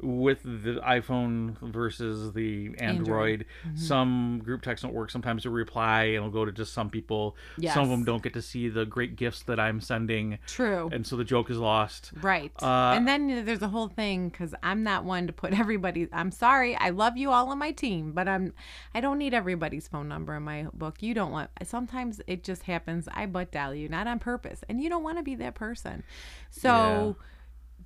with 0.00 0.42
the 0.42 0.80
iPhone 0.86 1.56
versus 1.60 2.32
the 2.32 2.74
Android, 2.78 3.46
Mm-hmm. 3.66 3.76
some 3.76 4.40
group 4.44 4.62
texts 4.62 4.82
don't 4.82 4.92
work. 4.94 5.10
Sometimes 5.10 5.46
a 5.46 5.50
reply 5.50 6.02
and 6.04 6.16
it'll 6.16 6.30
go 6.30 6.44
to 6.44 6.52
just 6.52 6.72
some 6.72 6.90
people. 6.90 7.36
Some 7.72 7.84
of 7.84 7.88
them 7.88 8.04
don't 8.04 8.22
get 8.22 8.34
to 8.34 8.42
see 8.42 8.68
the 8.68 8.84
great 8.84 9.16
gifts 9.16 9.42
that 9.44 9.58
I'm 9.58 9.80
sending, 9.80 10.38
true 10.46 10.88
and 10.92 11.06
so 11.06 11.16
the 11.16 11.24
joke 11.24 11.50
is 11.50 11.58
lost. 11.58 12.12
Right. 12.20 12.52
Uh, 12.62 12.92
and 12.96 13.08
then 13.08 13.44
there's 13.44 13.62
a 13.62 13.68
whole 13.68 13.88
thing 13.88 14.28
because 14.28 14.54
I'm 14.62 14.82
not 14.82 15.04
one 15.04 15.26
to 15.28 15.32
put 15.32 15.52
everybody. 15.58 16.08
I'm 16.12 16.30
sorry. 16.30 16.76
I 16.76 16.90
love 16.90 17.16
you 17.16 17.30
all 17.30 17.48
on 17.48 17.58
my 17.58 17.72
team, 17.72 18.12
but 18.12 18.28
I'm. 18.28 18.52
I 18.94 19.00
don't 19.00 19.18
need 19.18 19.32
everybody's 19.34 19.88
phone 19.88 20.08
number 20.08 20.34
in 20.34 20.42
my 20.42 20.66
book. 20.74 21.02
You 21.02 21.14
don't 21.14 21.32
want. 21.32 21.50
Sometimes 21.64 22.20
it 22.26 22.44
just 22.44 22.64
happens. 22.64 23.08
I 23.12 23.26
butt 23.26 23.50
dial 23.52 23.74
you, 23.74 23.88
not 23.88 24.06
on 24.06 24.18
purpose, 24.18 24.60
and 24.68 24.82
you 24.82 24.88
don't 24.88 25.02
want 25.02 25.18
to 25.18 25.22
be 25.24 25.34
that 25.36 25.54
person. 25.54 26.02
So. 26.50 27.16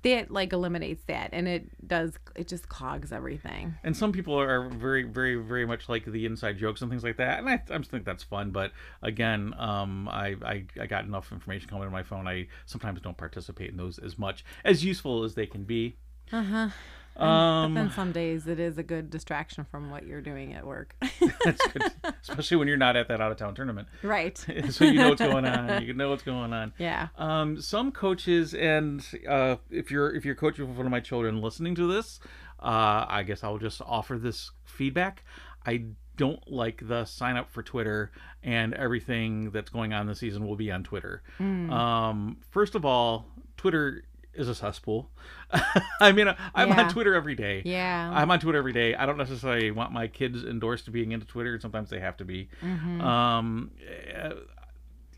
That 0.03 0.31
like 0.31 0.53
eliminates 0.53 1.03
that, 1.07 1.29
and 1.33 1.47
it 1.47 1.87
does. 1.87 2.13
It 2.35 2.47
just 2.47 2.69
clogs 2.69 3.11
everything. 3.11 3.75
and 3.83 3.95
some 3.95 4.11
people 4.11 4.39
are 4.39 4.69
very 4.69 5.03
very 5.03 5.35
very 5.35 5.65
much 5.65 5.89
like 5.89 6.05
the 6.05 6.25
inside 6.25 6.57
jokes 6.57 6.81
and 6.81 6.89
things 6.89 7.03
like 7.03 7.17
that 7.17 7.39
and 7.39 7.49
i, 7.49 7.61
I 7.69 7.77
just 7.77 7.91
think 7.91 8.05
that's 8.05 8.23
fun 8.23 8.51
but 8.51 8.71
again 9.01 9.53
um, 9.57 10.07
I, 10.09 10.35
I 10.43 10.65
i 10.79 10.85
got 10.85 11.03
enough 11.05 11.31
information 11.31 11.67
coming 11.69 11.85
to 11.85 11.91
my 11.91 12.03
phone 12.03 12.27
i 12.27 12.47
sometimes 12.65 13.01
don't 13.01 13.17
participate 13.17 13.69
in 13.71 13.77
those 13.77 13.99
as 13.99 14.17
much 14.17 14.45
as 14.63 14.83
useful 14.85 15.23
as 15.23 15.35
they 15.35 15.45
can 15.45 15.63
be 15.65 15.97
Uh 16.31 16.43
huh. 16.43 16.69
Um 17.17 17.73
but 17.73 17.81
then 17.81 17.91
some 17.91 18.11
days 18.11 18.47
it 18.47 18.59
is 18.59 18.77
a 18.77 18.83
good 18.83 19.09
distraction 19.09 19.65
from 19.69 19.89
what 19.91 20.05
you're 20.05 20.21
doing 20.21 20.53
at 20.53 20.65
work. 20.65 20.95
that's 21.43 21.67
good. 21.67 21.91
Especially 22.21 22.57
when 22.57 22.67
you're 22.67 22.77
not 22.77 22.95
at 22.95 23.07
that 23.09 23.21
out 23.21 23.31
of 23.31 23.37
town 23.37 23.53
tournament. 23.55 23.87
Right. 24.01 24.37
so 24.69 24.85
you 24.85 24.93
know 24.93 25.09
what's 25.09 25.21
going 25.21 25.45
on. 25.45 25.81
You 25.81 25.87
can 25.87 25.97
know 25.97 26.09
what's 26.09 26.23
going 26.23 26.53
on. 26.53 26.73
Yeah. 26.77 27.09
um, 27.17 27.61
some 27.61 27.91
coaches 27.91 28.53
and 28.53 29.05
uh, 29.27 29.57
if 29.69 29.91
you're 29.91 30.13
if 30.15 30.25
you're 30.25 30.35
coaching 30.35 30.67
with 30.67 30.77
one 30.77 30.85
of 30.85 30.91
my 30.91 30.99
children 30.99 31.41
listening 31.41 31.75
to 31.75 31.91
this 31.91 32.19
uh, 32.59 33.05
i 33.09 33.23
guess 33.25 33.43
i'll 33.43 33.57
just 33.57 33.81
offer 33.81 34.17
this 34.17 34.51
feedback. 34.63 35.23
I 35.65 35.85
don't 36.17 36.41
like 36.51 36.87
the 36.87 37.05
sign 37.05 37.37
up 37.37 37.51
for 37.51 37.63
twitter 37.63 38.11
and 38.43 38.73
everything 38.73 39.51
that's 39.51 39.69
going 39.69 39.93
on 39.93 40.07
this 40.07 40.19
season 40.19 40.47
will 40.47 40.55
be 40.55 40.71
on 40.71 40.83
twitter. 40.83 41.21
Um, 41.39 42.37
first 42.51 42.75
of 42.75 42.85
all 42.85 43.25
twitter 43.57 44.03
is 44.33 44.47
a 44.47 44.55
cesspool 44.55 45.09
i 45.99 46.11
mean 46.11 46.27
i'm 46.55 46.69
Yeah. 46.69 46.83
on 46.83 46.89
twitter 46.89 47.13
every 47.13 47.35
day 47.35 47.61
Yeah. 47.65 48.11
I'm 48.13 48.31
on 48.31 48.39
Twitter 48.39 48.57
every 48.57 48.73
day. 48.73 48.95
I 48.95 49.05
don't 49.05 49.17
necessarily 49.17 49.71
want 49.71 49.91
my 49.91 50.07
kids 50.07 50.43
endorsed 50.43 50.85
to 50.85 50.91
being 50.91 51.11
into 51.11 51.25
Twitter. 51.25 51.59
Sometimes 51.59 51.89
they 51.89 51.99
have 51.99 52.17
to 52.17 52.25
be. 52.25 52.49
Mm-hmm. 52.63 53.01
Um, 53.01 53.71
uh, 54.15 54.31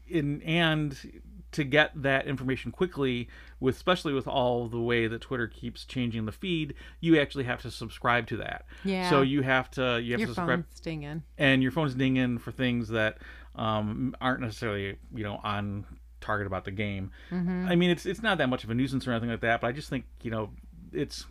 in 0.07 0.41
and 0.43 1.21
to 1.51 1.63
get 1.63 1.91
that 2.01 2.25
information 2.27 2.71
quickly, 2.71 3.29
with 3.59 3.75
especially 3.75 4.13
with 4.13 4.27
all 4.27 4.67
the 4.67 4.79
way 4.79 5.07
that 5.07 5.21
Twitter 5.21 5.47
keeps 5.47 5.85
changing 5.85 6.25
the 6.25 6.31
feed, 6.31 6.73
you 6.99 7.19
actually 7.19 7.43
have 7.45 7.61
to 7.61 7.71
subscribe 7.71 8.27
to 8.27 8.37
that. 8.37 8.65
Yeah. 8.83 9.09
So 9.09 9.21
you 9.21 9.41
have 9.43 9.69
to 9.71 9.99
you 10.01 10.11
have 10.13 10.19
Your 10.19 10.27
to 10.29 10.33
subscribe, 10.35 10.65
phone's 10.65 10.75
stinging. 10.75 11.23
and 11.37 11.61
your 11.63 11.71
phone's 11.71 11.93
dinging 11.95 12.23
in 12.23 12.37
for 12.39 12.51
things 12.51 12.89
that 12.89 13.17
um, 13.55 14.15
aren't 14.19 14.41
necessarily 14.41 14.97
you 15.13 15.23
know 15.23 15.39
on 15.43 15.85
target 16.23 16.47
about 16.47 16.65
the 16.65 16.71
game. 16.71 17.11
Mm-hmm. 17.31 17.67
I 17.69 17.75
mean, 17.75 17.89
it's 17.91 18.05
it's 18.05 18.21
not 18.23 18.37
that 18.39 18.49
much 18.49 18.63
of 18.63 18.69
a 18.69 18.73
nuisance 18.73 19.07
or 19.07 19.11
anything 19.11 19.29
like 19.29 19.41
that, 19.41 19.61
but 19.61 19.67
I 19.67 19.71
just 19.71 19.89
think 19.89 20.05
you 20.21 20.31
know 20.31 20.49
it's. 20.91 21.25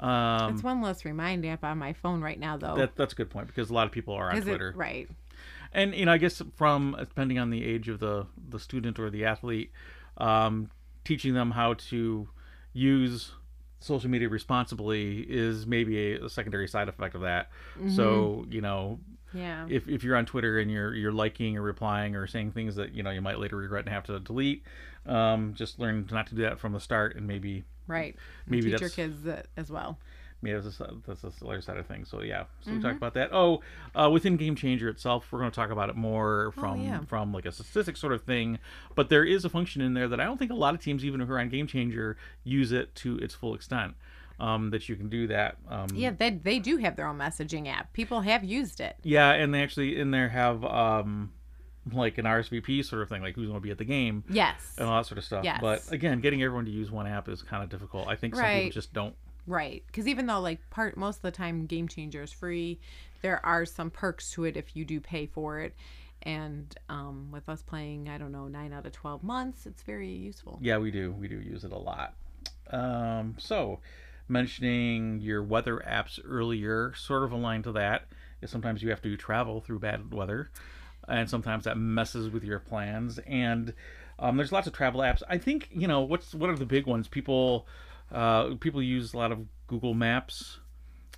Um, 0.00 0.54
It's 0.54 0.62
one 0.64 0.82
less 0.82 1.04
reminder 1.04 1.50
app 1.50 1.62
on 1.64 1.78
my 1.78 1.92
phone 1.92 2.22
right 2.22 2.38
now, 2.38 2.56
though. 2.56 2.74
that, 2.74 2.96
that's 2.96 3.12
a 3.12 3.16
good 3.16 3.30
point 3.30 3.46
because 3.46 3.70
a 3.70 3.74
lot 3.74 3.86
of 3.86 3.92
people 3.92 4.14
are 4.14 4.30
on 4.30 4.36
Is 4.36 4.44
it- 4.46 4.50
Twitter, 4.50 4.72
right. 4.76 5.08
and 5.72 5.94
you 5.94 6.04
know, 6.06 6.12
I 6.12 6.18
guess 6.18 6.42
from 6.56 6.96
depending 6.98 7.38
on 7.38 7.50
the 7.50 7.64
age 7.64 7.88
of 7.88 8.00
the 8.00 8.26
the 8.48 8.58
student 8.58 8.98
or 8.98 9.10
the 9.10 9.24
athlete, 9.24 9.70
um, 10.18 10.70
teaching 11.04 11.34
them 11.34 11.52
how 11.52 11.74
to 11.74 12.28
use 12.72 13.32
social 13.78 14.08
media 14.10 14.28
responsibly 14.28 15.20
is 15.20 15.66
maybe 15.66 16.14
a, 16.14 16.24
a 16.24 16.28
secondary 16.28 16.66
side 16.68 16.88
effect 16.88 17.14
of 17.14 17.20
that. 17.22 17.50
So 17.94 18.44
you 18.50 18.60
know, 18.60 18.98
Yeah. 19.34 19.66
if, 19.68 19.88
if 19.88 20.04
you're 20.04 20.16
on 20.16 20.26
Twitter 20.26 20.58
and 20.58 20.70
you're 20.70 20.94
you're 20.94 21.12
liking 21.12 21.56
or 21.56 21.62
replying 21.62 22.14
or 22.16 22.26
saying 22.26 22.52
things 22.52 22.76
that 22.76 22.94
you 22.94 23.02
know 23.02 23.10
you 23.10 23.20
might 23.22 23.38
later 23.38 23.56
regret 23.56 23.84
and 23.86 23.92
have 23.94 24.04
to 24.04 24.18
delete, 24.20 24.62
um, 25.06 25.54
just 25.54 25.78
learn 25.78 26.06
not 26.10 26.26
to 26.28 26.34
do 26.34 26.42
that 26.42 26.58
from 26.58 26.72
the 26.72 26.80
start, 26.80 27.16
and 27.16 27.26
maybe 27.26 27.64
right. 27.86 28.16
maybe 28.46 28.70
Teach 28.70 28.80
your 28.80 28.90
kids 28.90 29.22
that 29.22 29.46
as 29.56 29.70
well. 29.70 29.98
yeah, 30.42 30.58
that's 30.58 30.80
a, 30.80 30.94
that's 31.06 31.22
a 31.24 31.44
other 31.46 31.60
side 31.60 31.76
of 31.76 31.86
things. 31.86 32.08
So 32.08 32.22
yeah, 32.22 32.44
so 32.60 32.70
Mm-hmm. 32.70 32.76
we 32.78 32.82
talked 32.82 32.96
about 32.96 33.14
that. 33.14 33.30
Oh, 33.32 33.62
uh, 33.94 34.10
within 34.10 34.36
Game 34.36 34.54
Changer 34.56 34.88
itself, 34.88 35.26
we're 35.30 35.38
going 35.38 35.50
to 35.50 35.54
talk 35.54 35.70
about 35.70 35.88
it 35.88 35.96
more 35.96 36.52
from 36.52 36.80
Oh, 36.80 36.84
yeah. 36.84 37.00
from 37.06 37.32
like 37.32 37.46
a 37.46 37.52
statistic 37.52 37.96
sort 37.96 38.12
of 38.12 38.22
thing. 38.24 38.58
But 38.94 39.08
there 39.08 39.24
is 39.24 39.44
a 39.44 39.48
function 39.48 39.80
in 39.82 39.94
there 39.94 40.08
that 40.08 40.20
I 40.20 40.24
don't 40.24 40.38
think 40.38 40.50
a 40.50 40.54
lot 40.54 40.74
of 40.74 40.80
teams, 40.80 41.04
even 41.04 41.20
who 41.20 41.32
are 41.32 41.38
on 41.40 41.48
Game 41.48 41.66
Changer, 41.66 42.16
use 42.44 42.72
it 42.72 42.94
to 42.96 43.18
its 43.18 43.34
full 43.34 43.54
extent. 43.54 43.94
Um, 44.40 44.70
that 44.70 44.88
you 44.88 44.96
can 44.96 45.08
do 45.08 45.26
that. 45.28 45.56
Um, 45.68 45.88
Yeah, 45.94 46.10
they 46.10 46.30
they 46.30 46.58
do 46.58 46.78
have 46.78 46.96
their 46.96 47.06
own 47.06 47.18
messaging 47.18 47.68
app. 47.68 47.92
People 47.92 48.22
have 48.22 48.42
used 48.42 48.80
it. 48.80 48.96
yeah, 49.02 49.30
and 49.32 49.52
they 49.54 49.62
actually 49.62 49.98
in 50.00 50.10
there 50.10 50.28
have 50.30 50.64
um, 50.64 51.32
like 51.92 52.18
an 52.18 52.24
RSVP 52.24 52.84
sort 52.84 53.02
of 53.02 53.08
thing, 53.08 53.22
like 53.22 53.34
who's 53.34 53.46
going 53.48 53.58
to 53.60 53.62
be 53.62 53.70
at 53.70 53.78
the 53.78 53.84
game 53.84 54.24
Yes. 54.28 54.74
and 54.78 54.88
all 54.88 54.96
that 55.00 55.06
sort 55.06 55.18
of 55.18 55.24
stuff. 55.24 55.44
Yes. 55.44 55.58
But 55.60 55.92
again, 55.92 56.20
getting 56.20 56.42
everyone 56.42 56.64
to 56.64 56.70
use 56.70 56.90
one 56.90 57.06
app 57.06 57.28
is 57.28 57.42
kind 57.42 57.62
of 57.62 57.68
difficult. 57.68 58.08
I 58.08 58.16
think 58.16 58.34
some 58.34 58.44
people 58.44 58.70
just 58.70 58.92
don't. 58.92 59.14
Right. 59.46 59.82
Because 59.86 60.06
even 60.08 60.26
though 60.26 60.40
like 60.40 60.58
part 60.70 60.96
most 60.96 61.16
of 61.16 61.22
the 61.22 61.30
time 61.32 61.66
Game 61.66 61.88
Changer 61.88 62.22
is 62.22 62.32
free, 62.32 62.78
there 63.22 63.44
are 63.44 63.64
some 63.66 63.90
perks 63.90 64.30
to 64.32 64.44
it 64.44 64.56
if 64.56 64.74
you 64.76 64.84
do 64.84 65.00
pay 65.00 65.26
for 65.26 65.60
it. 65.60 65.74
And 66.24 66.72
um, 66.88 67.30
with 67.32 67.48
us 67.48 67.62
playing, 67.62 68.08
I 68.08 68.16
don't 68.18 68.30
know, 68.30 68.46
nine 68.46 68.72
out 68.72 68.86
of 68.86 68.92
twelve 68.92 69.24
months, 69.24 69.66
it's 69.66 69.82
very 69.82 70.08
useful. 70.08 70.58
Yeah, 70.62 70.78
we 70.78 70.92
do. 70.92 71.10
We 71.12 71.26
do 71.26 71.40
use 71.40 71.64
it 71.64 71.72
a 71.72 71.78
lot. 71.78 72.14
Um, 72.70 73.34
so, 73.38 73.80
mentioning 74.32 75.20
your 75.20 75.42
weather 75.42 75.82
apps 75.86 76.18
earlier, 76.26 76.92
sort 76.96 77.22
of 77.22 77.32
aligned 77.32 77.64
to 77.64 77.72
that, 77.72 78.06
is 78.40 78.50
sometimes 78.50 78.82
you 78.82 78.90
have 78.90 79.02
to 79.02 79.16
travel 79.16 79.60
through 79.60 79.78
bad 79.78 80.12
weather, 80.12 80.50
and 81.06 81.28
sometimes 81.30 81.64
that 81.64 81.76
messes 81.76 82.30
with 82.30 82.42
your 82.44 82.58
plans. 82.58 83.18
And 83.26 83.74
um, 84.18 84.36
there's 84.36 84.52
lots 84.52 84.66
of 84.66 84.72
travel 84.72 85.00
apps. 85.00 85.22
I 85.28 85.38
think 85.38 85.68
you 85.72 85.86
know 85.86 86.00
what's 86.00 86.34
what 86.34 86.50
are 86.50 86.56
the 86.56 86.66
big 86.66 86.86
ones? 86.86 87.06
People 87.08 87.66
uh, 88.10 88.54
people 88.60 88.82
use 88.82 89.14
a 89.14 89.18
lot 89.18 89.30
of 89.32 89.40
Google 89.68 89.94
Maps. 89.94 90.58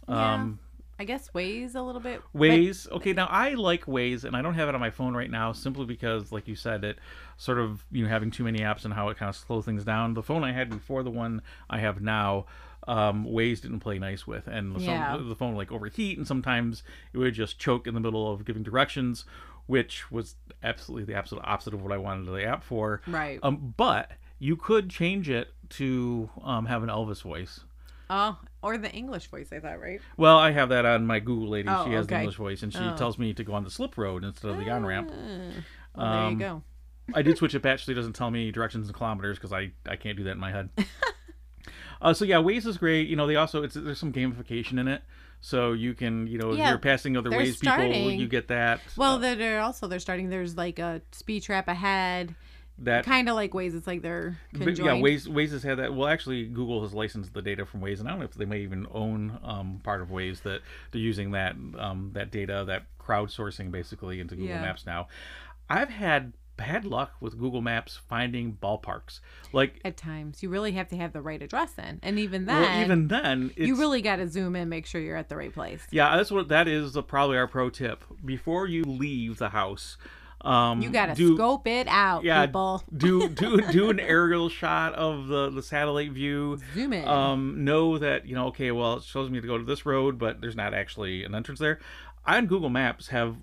Um, 0.07 0.59
I 0.99 1.05
guess 1.05 1.31
Waze 1.35 1.75
a 1.75 1.81
little 1.81 2.01
bit. 2.01 2.23
but- 2.33 2.41
Waze. 2.41 2.89
Okay, 2.91 3.13
now 3.13 3.27
I 3.27 3.55
like 3.55 3.87
Waze, 3.87 4.23
and 4.25 4.37
I 4.37 4.43
don't 4.43 4.55
have 4.55 4.69
it 4.69 4.75
on 4.77 4.81
my 4.81 4.91
phone 4.91 5.15
right 5.17 5.31
now 5.31 5.51
simply 5.53 5.87
because, 5.87 6.31
like 6.31 6.47
you 6.47 6.55
said, 6.55 6.85
it 6.85 6.99
sort 7.37 7.59
of 7.59 7.85
you 7.91 8.05
know 8.05 8.09
having 8.11 8.31
too 8.31 8.45
many 8.45 8.61
apps 8.61 8.85
and 8.85 8.95
how 8.95 9.09
it 9.09 9.17
kind 9.17 9.29
of 9.29 9.35
slows 9.37 9.65
things 9.65 9.85
down. 9.85 10.15
The 10.15 10.23
phone 10.23 10.45
I 10.45 10.53
had 10.53 10.71
before 10.71 11.03
the 11.03 11.11
one 11.11 11.43
I 11.69 11.79
have 11.81 12.01
now, 12.01 12.47
um, 12.87 13.25
Waze 13.27 13.61
didn't 13.63 13.81
play 13.81 13.99
nice 13.99 14.27
with, 14.27 14.47
and 14.47 14.81
some- 14.81 15.29
the 15.29 15.35
phone 15.37 15.53
would 15.55 15.59
like 15.59 15.73
overheat, 15.73 16.19
and 16.19 16.27
sometimes 16.27 16.83
it 17.13 17.19
would 17.19 17.35
just 17.35 17.59
choke 17.59 17.87
in 17.87 17.95
the 17.95 18.01
middle 18.01 18.31
of 18.33 18.45
giving 18.45 18.63
directions, 18.63 19.25
which 19.67 20.11
was 20.11 20.37
absolutely 20.63 21.05
the 21.13 21.19
absolute 21.19 21.43
opposite 21.47 21.73
of 21.75 21.83
what 21.83 21.93
I 21.93 21.97
wanted 21.97 22.27
the 22.27 22.45
app 22.45 22.63
for. 22.63 23.01
Right. 23.07 23.39
Um, 23.43 23.75
but 23.77 24.11
you 24.39 24.57
could 24.57 24.91
change 24.91 25.31
it 25.31 25.49
to 25.71 26.29
um, 26.43 26.67
have 26.67 26.83
an 26.83 26.89
Elvis 26.91 27.23
voice. 27.23 27.61
Oh, 28.11 28.39
or 28.63 28.77
the 28.77 28.91
English 28.93 29.29
voice, 29.29 29.49
I 29.51 29.61
thought, 29.61 29.81
right? 29.81 30.01
Well, 30.19 30.37
I 30.37 30.51
have 30.51 30.69
that 30.69 30.85
on 30.85 31.07
my 31.07 31.21
Google 31.21 31.49
lady. 31.49 31.69
Oh, 31.71 31.87
she 31.87 31.93
has 31.95 32.07
the. 32.07 32.19
English 32.19 32.37
voice, 32.37 32.63
and 32.63 32.71
she 32.71 32.79
Oh. 32.79 32.95
tells 32.97 33.19
me 33.19 33.33
to 33.33 33.43
go 33.43 33.55
on 33.55 33.65
the 33.65 33.71
slip 33.71 33.97
road 33.97 34.25
instead 34.25 34.51
of 34.51 34.59
the 34.59 34.69
on 34.71 34.85
ramp. 34.85 35.11
Ah, 35.11 35.17
well, 35.97 36.13
there 36.13 36.23
Um, 36.25 36.33
you 36.35 36.39
go. 36.39 36.63
I 37.15 37.23
did 37.23 37.39
switch 37.39 37.55
it 37.55 37.63
back. 37.63 37.79
She 37.79 37.95
doesn't 37.95 38.13
tell 38.13 38.31
me 38.31 38.51
directions 38.51 38.89
in 38.89 38.95
kilometers 38.95 39.39
because 39.39 39.53
I, 39.55 39.73
I 39.89 39.97
can't 39.97 40.19
do 40.19 40.25
that 40.25 40.33
in 40.33 40.39
my 40.39 40.51
head. 40.51 40.69
uh, 42.05 42.15
so 42.15 42.25
yeah, 42.25 42.37
Waze 42.37 42.67
is 42.67 42.79
great. 42.79 43.09
You 43.09 43.17
know, 43.17 43.27
they 43.27 43.37
also 43.37 43.63
it's 43.63 43.75
there's 43.75 43.99
some 43.99 44.13
gamification 44.13 44.79
in 44.79 44.87
it, 44.87 45.03
so 45.41 45.73
you 45.73 45.95
can 45.95 46.27
you 46.27 46.39
know 46.39 46.53
if 46.53 46.59
you're 46.59 46.79
passing 46.79 47.17
other 47.17 47.31
they're 47.31 47.41
Waze 47.41 47.61
people, 47.61 48.11
you 48.13 48.29
get 48.29 48.49
that. 48.49 48.81
Well, 48.97 49.17
uh, 49.17 49.35
they're 49.35 49.61
also 49.61 49.89
they're 49.89 49.99
starting. 49.99 50.29
There's 50.29 50.57
like 50.57 50.79
a 50.79 51.01
speed 51.13 51.43
trap 51.43 51.67
ahead, 51.67 52.35
that 52.79 53.05
kind 53.05 53.29
of 53.29 53.37
like 53.37 53.53
Waze. 53.53 53.75
It's 53.75 53.87
like 53.87 54.03
they're 54.03 54.39
But 54.53 54.61
yeah, 54.61 54.67
conjoined. 54.67 55.05
Waze, 55.05 55.27
Waze 55.29 55.51
has 55.53 55.63
had 55.63 55.79
that. 55.79 55.95
Well, 55.95 56.09
actually, 56.09 56.45
Google 56.47 56.83
has 56.83 56.93
licensed 56.93 57.33
the 57.33 57.43
data 57.43 57.65
from 57.65 57.81
Waze, 57.81 58.01
and 58.01 58.09
I 58.09 58.13
don't 58.13 58.21
know 58.21 58.27
if 58.27 58.35
they 58.35 58.45
may 58.45 58.61
even 58.61 58.87
own 58.93 59.39
um, 59.43 59.81
part 59.83 60.03
of 60.03 60.09
Waze 60.09 60.43
that 60.43 60.61
they're 60.91 61.01
using 61.01 61.31
that 61.33 61.57
um, 61.79 62.11
that 62.15 62.31
data, 62.31 62.65
that 62.67 62.85
crowdsourcing, 63.01 63.71
basically 63.71 64.21
into 64.21 64.35
Google 64.35 64.51
Yeah. 64.51 64.61
Maps 64.63 64.87
now. 64.87 65.09
I've 65.71 65.91
had 65.91 66.33
bad 66.57 66.85
luck 66.85 67.13
with 67.21 67.39
Google 67.39 67.61
Maps 67.61 67.99
finding 68.09 68.57
ballparks. 68.63 69.21
Like, 69.53 69.81
At 69.85 69.97
times, 69.97 70.43
you 70.43 70.49
really 70.49 70.73
have 70.73 70.89
to 70.89 70.97
have 70.97 71.13
the 71.13 71.21
right 71.21 71.41
address 71.43 71.73
in, 71.79 72.01
and 72.03 72.19
even 72.19 72.47
then, 72.47 72.63
well, 72.63 72.81
even 72.83 73.09
then, 73.09 73.51
you 73.57 73.77
really 73.77 74.03
got 74.03 74.17
to 74.17 74.29
zoom 74.29 74.57
in, 74.57 74.69
make 74.69 74.87
sure 74.87 75.01
you're 75.01 75.17
at 75.17 75.29
the 75.29 75.37
right 75.37 75.53
place. 75.53 75.87
yeah, 75.91 76.17
that's 76.17 76.31
what 76.31 76.49
that 76.49 76.69
is. 76.69 76.93
The, 76.93 77.03
probably 77.03 77.37
our 77.37 77.47
pro 77.49 77.71
tip 77.71 78.05
before 78.25 78.67
you 78.67 78.85
leave 78.85 79.39
the 79.39 79.51
house. 79.51 79.97
Um, 80.41 80.83
You 80.83 80.91
got 80.91 81.07
to 81.07 81.15
do, 81.15 81.37
scope 81.37 81.67
it 81.67 81.87
out, 81.89 82.23
yeah, 82.23 82.45
people. 82.45 82.83
do 82.95 83.29
do 83.43 83.63
do 83.73 83.89
an 83.89 83.99
aerial 83.99 84.51
shot 84.51 84.93
of 84.95 85.27
the 85.29 85.49
the 85.49 85.63
satellite 85.63 86.13
view. 86.13 86.59
Zoom 86.75 86.93
in. 86.93 87.09
um, 87.09 87.65
know 87.65 87.97
that 87.97 88.27
you 88.27 88.35
know 88.35 88.49
okay 88.49 88.71
well 88.71 88.99
it 88.99 89.05
shows 89.05 89.31
me 89.31 89.41
to 89.41 89.47
go 89.47 89.57
to 89.57 89.65
this 89.65 89.87
road 89.87 90.19
but 90.19 90.43
there's 90.43 90.55
not 90.57 90.75
actually 90.75 91.25
an 91.25 91.35
entrance 91.35 91.61
there 91.61 91.79
i 92.27 92.37
on 92.37 92.45
google 92.47 92.69
maps 92.69 93.09
have 93.09 93.37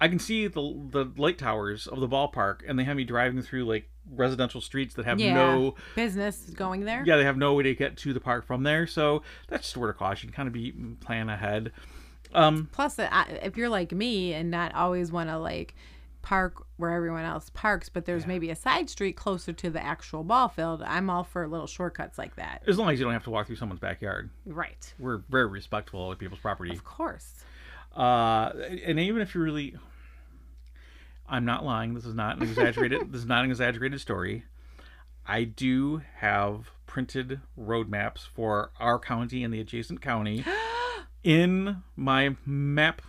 i 0.00 0.08
can 0.08 0.18
see 0.18 0.46
the 0.46 0.60
the 0.90 1.10
light 1.16 1.38
towers 1.38 1.86
of 1.86 2.00
the 2.00 2.08
ballpark 2.08 2.60
and 2.66 2.78
they 2.78 2.84
have 2.84 2.96
me 2.96 3.04
driving 3.04 3.40
through 3.42 3.64
like 3.64 3.88
residential 4.14 4.60
streets 4.60 4.94
that 4.94 5.04
have 5.06 5.18
yeah, 5.18 5.32
no 5.34 5.74
business 5.96 6.50
going 6.54 6.84
there. 6.84 7.02
yeah 7.06 7.16
they 7.16 7.24
have 7.24 7.38
no 7.38 7.54
way 7.54 7.62
to 7.62 7.74
get 7.74 7.96
to 7.96 8.12
the 8.12 8.20
park 8.20 8.44
from 8.46 8.62
there 8.62 8.86
so 8.86 9.22
that's 9.48 9.62
just 9.64 9.76
a 9.76 9.80
word 9.80 9.90
of 9.90 9.96
caution 9.96 10.30
kind 10.30 10.46
of 10.46 10.52
be 10.52 10.72
plan 11.00 11.28
ahead 11.28 11.72
um 12.34 12.68
Plus, 12.72 12.96
if 12.98 13.56
you're 13.56 13.68
like 13.68 13.92
me 13.92 14.32
and 14.32 14.50
not 14.50 14.74
always 14.74 15.12
want 15.12 15.30
to 15.30 15.38
like 15.38 15.74
park 16.22 16.64
where 16.78 16.90
everyone 16.90 17.24
else 17.24 17.50
parks, 17.54 17.88
but 17.88 18.06
there's 18.06 18.26
maybe 18.26 18.50
a 18.50 18.56
side 18.56 18.90
street 18.90 19.14
closer 19.14 19.52
to 19.52 19.70
the 19.70 19.80
actual 19.82 20.24
ball 20.24 20.48
field, 20.48 20.82
I'm 20.82 21.08
all 21.10 21.22
for 21.22 21.46
little 21.46 21.66
shortcuts 21.66 22.16
like 22.18 22.34
that. 22.36 22.62
as 22.66 22.76
long 22.78 22.90
as 22.90 22.98
you 22.98 23.04
don't 23.04 23.12
have 23.12 23.24
to 23.24 23.30
walk 23.30 23.46
through 23.46 23.56
someone's 23.56 23.80
backyard 23.80 24.30
Right. 24.46 24.92
we're 24.98 25.18
very 25.28 25.46
respectful 25.46 26.10
of 26.10 26.18
people's 26.18 26.40
property 26.40 26.72
Of 26.72 26.82
course. 26.84 27.44
Uh 27.94 28.50
and 28.84 28.98
even 28.98 29.22
if 29.22 29.34
you 29.34 29.40
really 29.40 29.76
i'm 31.28 31.44
not 31.44 31.64
lying 31.64 31.94
this 31.94 32.04
is 32.04 32.14
not 32.14 32.36
an 32.36 32.42
exaggerated 32.42 33.00
this 33.12 33.20
is 33.20 33.26
not 33.26 33.44
an 33.44 33.50
exaggerated 33.50 34.00
story 34.00 34.44
I 35.26 35.44
do 35.44 36.02
have 36.16 36.70
printed 36.86 37.40
roadmaps 37.58 38.26
for 38.26 38.70
our 38.78 38.98
county 38.98 39.42
and 39.42 39.54
the 39.54 39.60
adjacent 39.60 40.02
county 40.02 40.44
in 41.24 41.82
my 41.96 42.36
map 42.44 43.00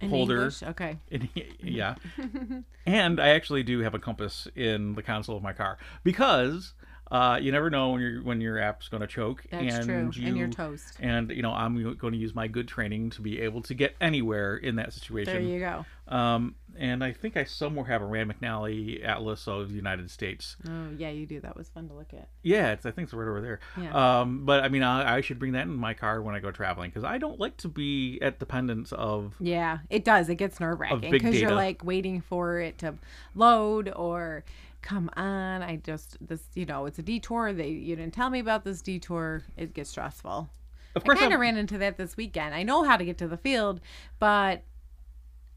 In 0.00 0.10
Holder. 0.10 0.34
English? 0.36 0.62
Okay. 0.64 0.98
in, 1.10 1.28
yeah. 1.60 1.94
and 2.86 3.20
I 3.20 3.28
actually 3.28 3.62
do 3.62 3.80
have 3.80 3.94
a 3.94 3.98
compass 4.00 4.48
in 4.56 4.94
the 4.94 5.02
console 5.02 5.36
of 5.36 5.42
my 5.44 5.52
car 5.52 5.78
because 6.02 6.74
uh, 7.10 7.38
you 7.40 7.52
never 7.52 7.70
know 7.70 7.90
when 7.90 8.00
your 8.00 8.22
when 8.22 8.40
your 8.40 8.58
app's 8.58 8.88
going 8.88 9.00
to 9.00 9.06
choke. 9.06 9.44
That's 9.50 9.76
and 9.76 9.84
true. 9.84 10.10
You, 10.14 10.28
and 10.28 10.36
you're 10.36 10.48
toast. 10.48 10.96
And 11.00 11.30
you 11.30 11.42
know 11.42 11.52
I'm 11.52 11.96
going 11.96 12.12
to 12.12 12.18
use 12.18 12.34
my 12.34 12.48
good 12.48 12.68
training 12.68 13.10
to 13.10 13.22
be 13.22 13.40
able 13.40 13.62
to 13.62 13.74
get 13.74 13.96
anywhere 14.00 14.56
in 14.56 14.76
that 14.76 14.92
situation. 14.92 15.32
There 15.32 15.42
you 15.42 15.60
go. 15.60 15.84
Um, 16.08 16.54
and 16.78 17.02
I 17.02 17.12
think 17.12 17.36
I 17.36 17.44
somewhere 17.44 17.84
have 17.86 18.02
a 18.02 18.04
Rand 18.04 18.32
McNally 18.32 19.04
Atlas 19.04 19.48
of 19.48 19.70
the 19.70 19.74
United 19.74 20.10
States. 20.10 20.56
Oh, 20.66 20.90
yeah, 20.96 21.10
you 21.10 21.26
do. 21.26 21.40
That 21.40 21.56
was 21.56 21.68
fun 21.68 21.88
to 21.88 21.94
look 21.94 22.14
at. 22.14 22.28
Yeah, 22.42 22.72
it's 22.72 22.86
I 22.86 22.92
think 22.92 23.06
it's 23.06 23.14
right 23.14 23.28
over 23.28 23.40
there. 23.40 23.60
Yeah. 23.76 24.20
Um, 24.20 24.46
but 24.46 24.62
I 24.62 24.68
mean, 24.68 24.82
I, 24.82 25.16
I 25.16 25.20
should 25.20 25.38
bring 25.38 25.52
that 25.52 25.62
in 25.62 25.74
my 25.74 25.94
car 25.94 26.22
when 26.22 26.34
I 26.34 26.40
go 26.40 26.50
traveling 26.50 26.90
because 26.90 27.04
I 27.04 27.18
don't 27.18 27.38
like 27.40 27.56
to 27.58 27.68
be 27.68 28.18
at 28.22 28.38
dependence 28.38 28.92
of. 28.92 29.34
Yeah, 29.40 29.78
it 29.90 30.04
does. 30.04 30.28
It 30.28 30.36
gets 30.36 30.60
nerve 30.60 30.78
wracking 30.78 31.10
because 31.10 31.40
you're 31.40 31.54
like 31.54 31.84
waiting 31.84 32.20
for 32.20 32.60
it 32.60 32.78
to 32.78 32.94
load 33.34 33.92
or 33.94 34.44
come 34.82 35.10
on. 35.16 35.62
I 35.62 35.76
just 35.76 36.16
this 36.20 36.42
you 36.54 36.66
know 36.66 36.86
it's 36.86 36.98
a 36.98 37.02
detour. 37.02 37.52
They 37.52 37.68
you 37.68 37.96
didn't 37.96 38.14
tell 38.14 38.30
me 38.30 38.38
about 38.38 38.64
this 38.64 38.82
detour. 38.82 39.44
It 39.56 39.74
gets 39.74 39.90
stressful. 39.90 40.50
Of 40.94 41.04
course, 41.04 41.18
I 41.18 41.22
kind 41.22 41.34
of 41.34 41.40
ran 41.40 41.56
into 41.56 41.78
that 41.78 41.96
this 41.96 42.16
weekend. 42.16 42.54
I 42.54 42.62
know 42.62 42.82
how 42.82 42.96
to 42.96 43.04
get 43.04 43.18
to 43.18 43.28
the 43.28 43.36
field, 43.36 43.80
but 44.18 44.64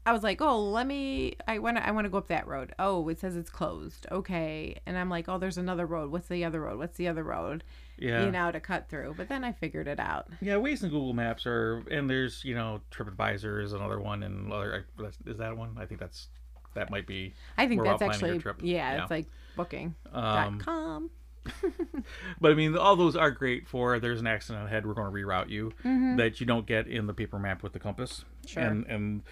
I 0.04 0.12
was 0.12 0.22
like, 0.22 0.40
oh, 0.40 0.60
let 0.60 0.86
me. 0.86 1.36
I 1.46 1.58
want 1.58 1.76
to. 1.76 1.86
I 1.86 1.92
want 1.92 2.04
to 2.04 2.10
go 2.10 2.18
up 2.18 2.28
that 2.28 2.46
road. 2.46 2.74
Oh, 2.78 3.08
it 3.08 3.20
says 3.20 3.36
it's 3.36 3.50
closed. 3.50 4.06
Okay, 4.10 4.76
and 4.84 4.98
I'm 4.98 5.08
like, 5.08 5.28
oh, 5.28 5.38
there's 5.38 5.58
another 5.58 5.86
road. 5.86 6.10
What's 6.10 6.28
the 6.28 6.44
other 6.44 6.60
road? 6.60 6.78
What's 6.78 6.96
the 6.96 7.08
other 7.08 7.22
road? 7.22 7.64
yeah. 7.98 8.24
You 8.24 8.32
know, 8.32 8.50
to 8.50 8.58
cut 8.58 8.88
through. 8.88 9.14
But 9.16 9.28
then 9.28 9.44
I 9.44 9.52
figured 9.52 9.86
it 9.86 10.00
out. 10.00 10.26
Yeah, 10.40 10.54
Waze 10.54 10.82
and 10.82 10.90
Google 10.90 11.12
Maps 11.12 11.46
are, 11.46 11.84
and 11.90 12.10
there's 12.10 12.44
you 12.44 12.54
know 12.54 12.80
TripAdvisor 12.90 13.62
is 13.62 13.72
another 13.72 14.00
one, 14.00 14.22
and 14.22 14.52
other 14.52 14.86
is 15.26 15.38
that 15.38 15.56
one? 15.56 15.76
I 15.78 15.86
think 15.86 16.00
that's 16.00 16.28
that 16.74 16.90
might 16.90 17.06
be. 17.06 17.34
I 17.58 17.66
think 17.66 17.82
that's 17.82 17.92
all 18.02 18.08
planning 18.08 18.20
your 18.20 18.28
actually 18.34 18.42
trip. 18.42 18.56
yeah, 18.62 18.94
Yeah. 18.94 19.02
It's 19.02 19.10
like 19.10 19.26
booking 19.56 19.94
Um, 20.12 20.58
dot 20.58 20.58
com. 20.60 21.10
but 22.40 22.52
I 22.52 22.54
mean, 22.54 22.76
all 22.76 22.94
those 22.96 23.16
are 23.16 23.30
great 23.30 23.66
for. 23.66 23.98
There's 23.98 24.20
an 24.20 24.26
accident 24.26 24.64
ahead. 24.64 24.86
We're 24.86 24.94
going 24.94 25.12
to 25.12 25.16
reroute 25.18 25.48
you 25.48 25.72
that 26.16 26.40
you 26.40 26.46
don't 26.46 26.66
get 26.66 26.86
in 26.86 27.06
the 27.06 27.14
paper 27.14 27.38
map 27.38 27.62
with 27.62 27.72
the 27.72 27.80
compass. 27.80 28.20
Mm-hmm. 28.20 28.46
Sure. 28.48 28.62
And 28.62 28.86
and 28.86 29.22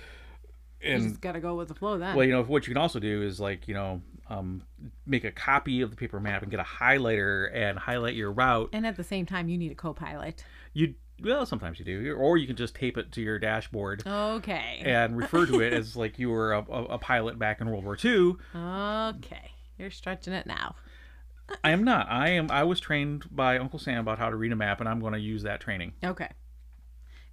You 0.82 0.94
and 0.94 1.02
just 1.10 1.20
gotta 1.20 1.40
go 1.40 1.54
with 1.54 1.68
the 1.68 1.74
flow 1.74 1.98
then. 1.98 2.16
well, 2.16 2.26
you 2.26 2.32
know 2.32 2.42
what 2.42 2.66
you 2.66 2.74
can 2.74 2.80
also 2.80 2.98
do 2.98 3.22
is 3.22 3.38
like 3.38 3.68
you 3.68 3.74
know 3.74 4.00
um, 4.30 4.62
make 5.04 5.24
a 5.24 5.32
copy 5.32 5.80
of 5.80 5.90
the 5.90 5.96
paper 5.96 6.20
map 6.20 6.42
and 6.42 6.50
get 6.50 6.60
a 6.60 6.64
highlighter 6.64 7.54
and 7.54 7.78
highlight 7.78 8.14
your 8.14 8.32
route. 8.32 8.70
and 8.72 8.86
at 8.86 8.96
the 8.96 9.04
same 9.04 9.26
time, 9.26 9.48
you 9.48 9.58
need 9.58 9.72
a 9.72 9.74
co-pilot. 9.74 10.44
You 10.72 10.94
well, 11.22 11.44
sometimes 11.44 11.78
you 11.78 11.84
do, 11.84 12.14
or 12.14 12.38
you 12.38 12.46
can 12.46 12.56
just 12.56 12.74
tape 12.74 12.96
it 12.96 13.12
to 13.12 13.20
your 13.20 13.38
dashboard. 13.38 14.02
Okay. 14.06 14.80
And 14.84 15.16
refer 15.18 15.44
to 15.46 15.60
it 15.60 15.72
as 15.74 15.94
like 15.96 16.18
you 16.18 16.30
were 16.30 16.52
a, 16.52 16.60
a, 16.60 16.98
pilot 16.98 17.38
back 17.38 17.60
in 17.60 17.68
World 17.68 17.84
War 17.84 17.98
II. 18.02 18.36
Okay. 18.54 19.50
You're 19.78 19.90
stretching 19.90 20.32
it 20.32 20.46
now. 20.46 20.76
I 21.64 21.72
am 21.72 21.84
not. 21.84 22.06
I 22.08 22.30
am. 22.30 22.50
I 22.50 22.62
was 22.64 22.80
trained 22.80 23.24
by 23.30 23.58
Uncle 23.58 23.78
Sam 23.78 23.98
about 23.98 24.18
how 24.18 24.30
to 24.30 24.36
read 24.36 24.52
a 24.52 24.56
map, 24.56 24.80
and 24.80 24.88
I'm 24.88 25.00
going 25.00 25.12
to 25.12 25.20
use 25.20 25.42
that 25.42 25.60
training. 25.60 25.92
Okay. 26.02 26.28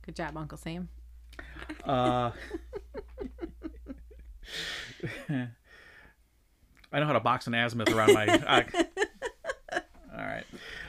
Good 0.05 0.15
job, 0.15 0.35
Uncle 0.35 0.57
Sam. 0.57 0.89
Uh, 1.83 2.31
I 6.91 6.99
know 6.99 7.05
how 7.05 7.13
to 7.13 7.19
box 7.19 7.47
an 7.47 7.53
azimuth 7.53 7.89
around 7.89 8.13
my. 8.13 8.25
I- 8.47 8.85
all 10.17 10.23
right. 10.25 10.45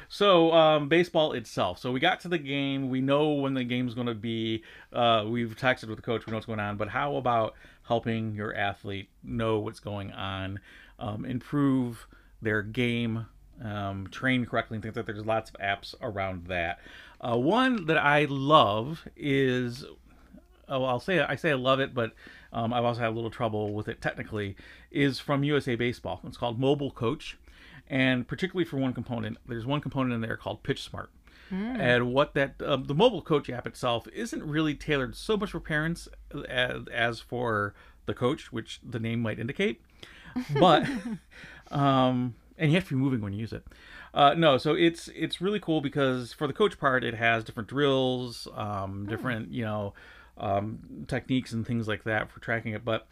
So 0.09 0.53
um, 0.53 0.89
baseball 0.89 1.33
itself. 1.33 1.79
So 1.79 1.93
we 1.93 2.01
got 2.01 2.21
to 2.21 2.29
the 2.29 2.39
game. 2.39 2.89
We 2.89 3.01
know 3.01 3.33
when 3.33 3.55
the 3.55 3.65
game's 3.65 3.95
going 3.95 4.07
to 4.07 4.15
be. 4.15 4.63
Uh, 4.93 5.25
we've 5.29 5.55
texted 5.57 5.89
with 5.89 5.97
the 5.97 6.03
coach. 6.03 6.25
We 6.27 6.31
know 6.31 6.37
what's 6.37 6.47
going 6.47 6.61
on. 6.61 6.77
But 6.77 6.89
how 6.89 7.17
about 7.17 7.55
helping 7.87 8.35
your 8.35 8.55
athlete 8.55 9.09
know 9.23 9.59
what's 9.59 9.81
going 9.81 10.13
on, 10.13 10.61
um, 10.99 11.25
improve 11.25 12.07
their 12.41 12.63
game, 12.63 13.27
um, 13.65 14.07
train 14.11 14.47
correctly, 14.47 14.77
and 14.77 14.83
things 14.83 14.95
like 14.97 15.07
that. 15.07 15.13
There's 15.13 15.27
lots 15.27 15.51
of 15.51 15.57
apps 15.57 15.95
around 16.01 16.47
that. 16.47 16.79
Uh, 17.21 17.37
one 17.37 17.87
that 17.87 17.99
I 17.99 18.27
love 18.29 19.05
is 19.17 19.85
oh, 20.69 20.85
I'll 20.85 21.01
say 21.01 21.21
I 21.21 21.37
say 21.37 21.51
I 21.51 21.55
love 21.55 21.81
it, 21.81 21.95
but 21.95 22.13
um, 22.53 22.73
I've 22.73 22.85
also 22.85 23.01
had 23.01 23.11
a 23.11 23.17
little 23.17 23.31
trouble 23.31 23.73
with 23.73 23.89
it 23.89 24.01
technically. 24.01 24.57
Is 24.91 25.19
from 25.19 25.45
USA 25.45 25.75
Baseball. 25.75 26.21
It's 26.25 26.37
called 26.37 26.59
Mobile 26.59 26.91
Coach, 26.91 27.39
and 27.89 28.27
particularly 28.27 28.65
for 28.65 28.77
one 28.77 28.93
component, 28.93 29.39
there's 29.47 29.67
one 29.67 29.81
component 29.81 30.15
in 30.15 30.21
there 30.21 30.37
called 30.37 30.63
Pitch 30.63 30.83
Smart. 30.83 31.11
And 31.81 32.13
what 32.13 32.35
that 32.35 32.61
um, 32.63 32.85
the 32.85 32.95
mobile 32.95 33.23
coach 33.23 33.49
app 33.49 33.67
itself 33.67 34.07
isn't 34.13 34.43
really 34.43 34.75
tailored 34.75 35.17
so 35.17 35.37
much 35.37 35.53
for 35.53 35.61
parents 35.61 36.07
as, 36.49 36.83
as 36.93 37.21
for 37.21 37.75
the 38.07 38.15
coach, 38.15 38.53
which 38.53 38.81
the 38.87 38.99
name 38.99 39.21
might 39.21 39.39
indicate. 39.39 39.81
But 40.59 40.87
um, 41.71 42.35
and 42.59 42.71
you 42.71 42.77
have 42.77 42.85
to 42.89 42.95
be 42.95 43.01
moving 43.01 43.21
when 43.21 43.33
you 43.33 43.41
use 43.41 43.53
it. 43.53 43.65
Uh, 44.13 44.35
no, 44.35 44.59
so 44.59 44.75
it's 44.75 45.09
it's 45.15 45.41
really 45.41 45.61
cool 45.61 45.81
because 45.81 46.33
for 46.33 46.47
the 46.47 46.53
coach 46.53 46.79
part, 46.79 47.05
it 47.05 47.15
has 47.15 47.45
different 47.45 47.69
drills, 47.69 48.49
um, 48.55 49.07
different 49.07 49.51
you 49.51 49.65
know 49.65 49.95
um, 50.39 51.05
techniques 51.09 51.53
and 51.53 51.67
things 51.67 51.89
like 51.89 52.05
that 52.05 52.31
for 52.31 52.41
tracking 52.41 52.73
it. 52.73 52.85
But 52.85 53.07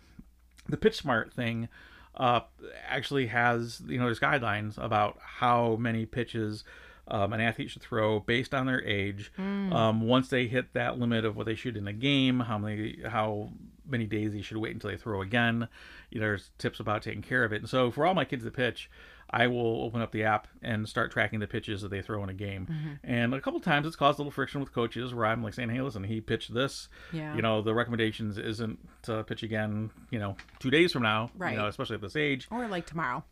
the 0.69 0.77
pitch 0.77 0.97
smart 0.97 1.33
thing 1.33 1.69
uh, 2.15 2.41
actually 2.89 3.27
has 3.27 3.83
you 3.87 3.99
know 3.99 4.05
there's 4.05 4.21
guidelines 4.21 4.83
about 4.83 5.19
how 5.21 5.77
many 5.77 6.07
pitches 6.07 6.65
um, 7.09 7.33
an 7.33 7.41
athlete 7.41 7.71
should 7.71 7.83
throw 7.83 8.21
based 8.21 8.55
on 8.55 8.67
their 8.67 8.83
age. 8.85 9.33
Um, 9.73 10.01
once 10.03 10.29
they 10.29 10.47
hit 10.47 10.73
that 10.73 10.99
limit 10.99 11.25
of 11.25 11.37
what 11.37 11.47
they 11.47 11.55
shoot 11.55 11.77
in 11.77 11.87
a 11.87 11.93
game, 11.93 12.41
how 12.41 12.59
many 12.59 12.99
how 13.07 13.51
many 13.89 14.07
days 14.07 14.33
they 14.33 14.43
should 14.43 14.57
wait 14.57 14.75
until 14.75 14.91
they 14.91 14.97
throw 14.97 15.23
again. 15.23 15.69
You 16.11 16.21
know, 16.21 16.27
there's 16.27 16.51
tips 16.59 16.81
about 16.81 17.03
taking 17.03 17.23
care 17.23 17.45
of 17.45 17.53
it. 17.53 17.61
And 17.61 17.69
so 17.69 17.91
for 17.91 18.07
all 18.07 18.15
my 18.15 18.25
kids 18.25 18.45
that 18.45 18.55
pitch, 18.55 18.91
I 19.37 19.49
will 19.49 19.83
open 19.83 20.01
up 20.01 20.13
the 20.13 20.25
app 20.25 20.49
and 20.63 20.89
start 20.89 21.13
tracking 21.13 21.41
the 21.41 21.47
pitches 21.47 21.83
that 21.83 21.91
they 21.91 22.01
throw 22.01 22.23
in 22.23 22.31
a 22.31 22.35
game. 22.35 22.67
Mm-hmm. 22.71 22.93
And 23.05 23.35
a 23.35 23.41
couple 23.41 23.61
times 23.61 23.87
it's 23.87 23.95
caused 23.95 24.19
a 24.19 24.23
little 24.23 24.31
friction 24.31 24.61
with 24.61 24.73
coaches 24.73 25.13
where 25.13 25.27
I'm 25.27 25.43
like 25.43 25.53
saying, 25.53 25.69
"Hey, 25.69 25.83
listen, 25.83 26.05
he 26.05 26.23
pitched 26.23 26.55
this. 26.55 26.89
Yeah. 27.13 27.37
You 27.37 27.43
know, 27.43 27.61
the 27.61 27.75
recommendations 27.75 28.39
isn't 28.39 28.79
to 29.03 29.25
pitch 29.25 29.43
again. 29.43 29.91
You 30.11 30.19
know, 30.19 30.37
two 30.59 30.71
days 30.71 30.91
from 30.91 31.03
now. 31.03 31.31
Right. 31.37 31.53
You 31.53 31.59
know, 31.59 31.67
especially 31.67 31.97
at 31.97 32.01
this 32.01 32.17
age. 32.17 32.49
Or 32.51 32.67
like 32.67 32.87
tomorrow. 32.87 33.25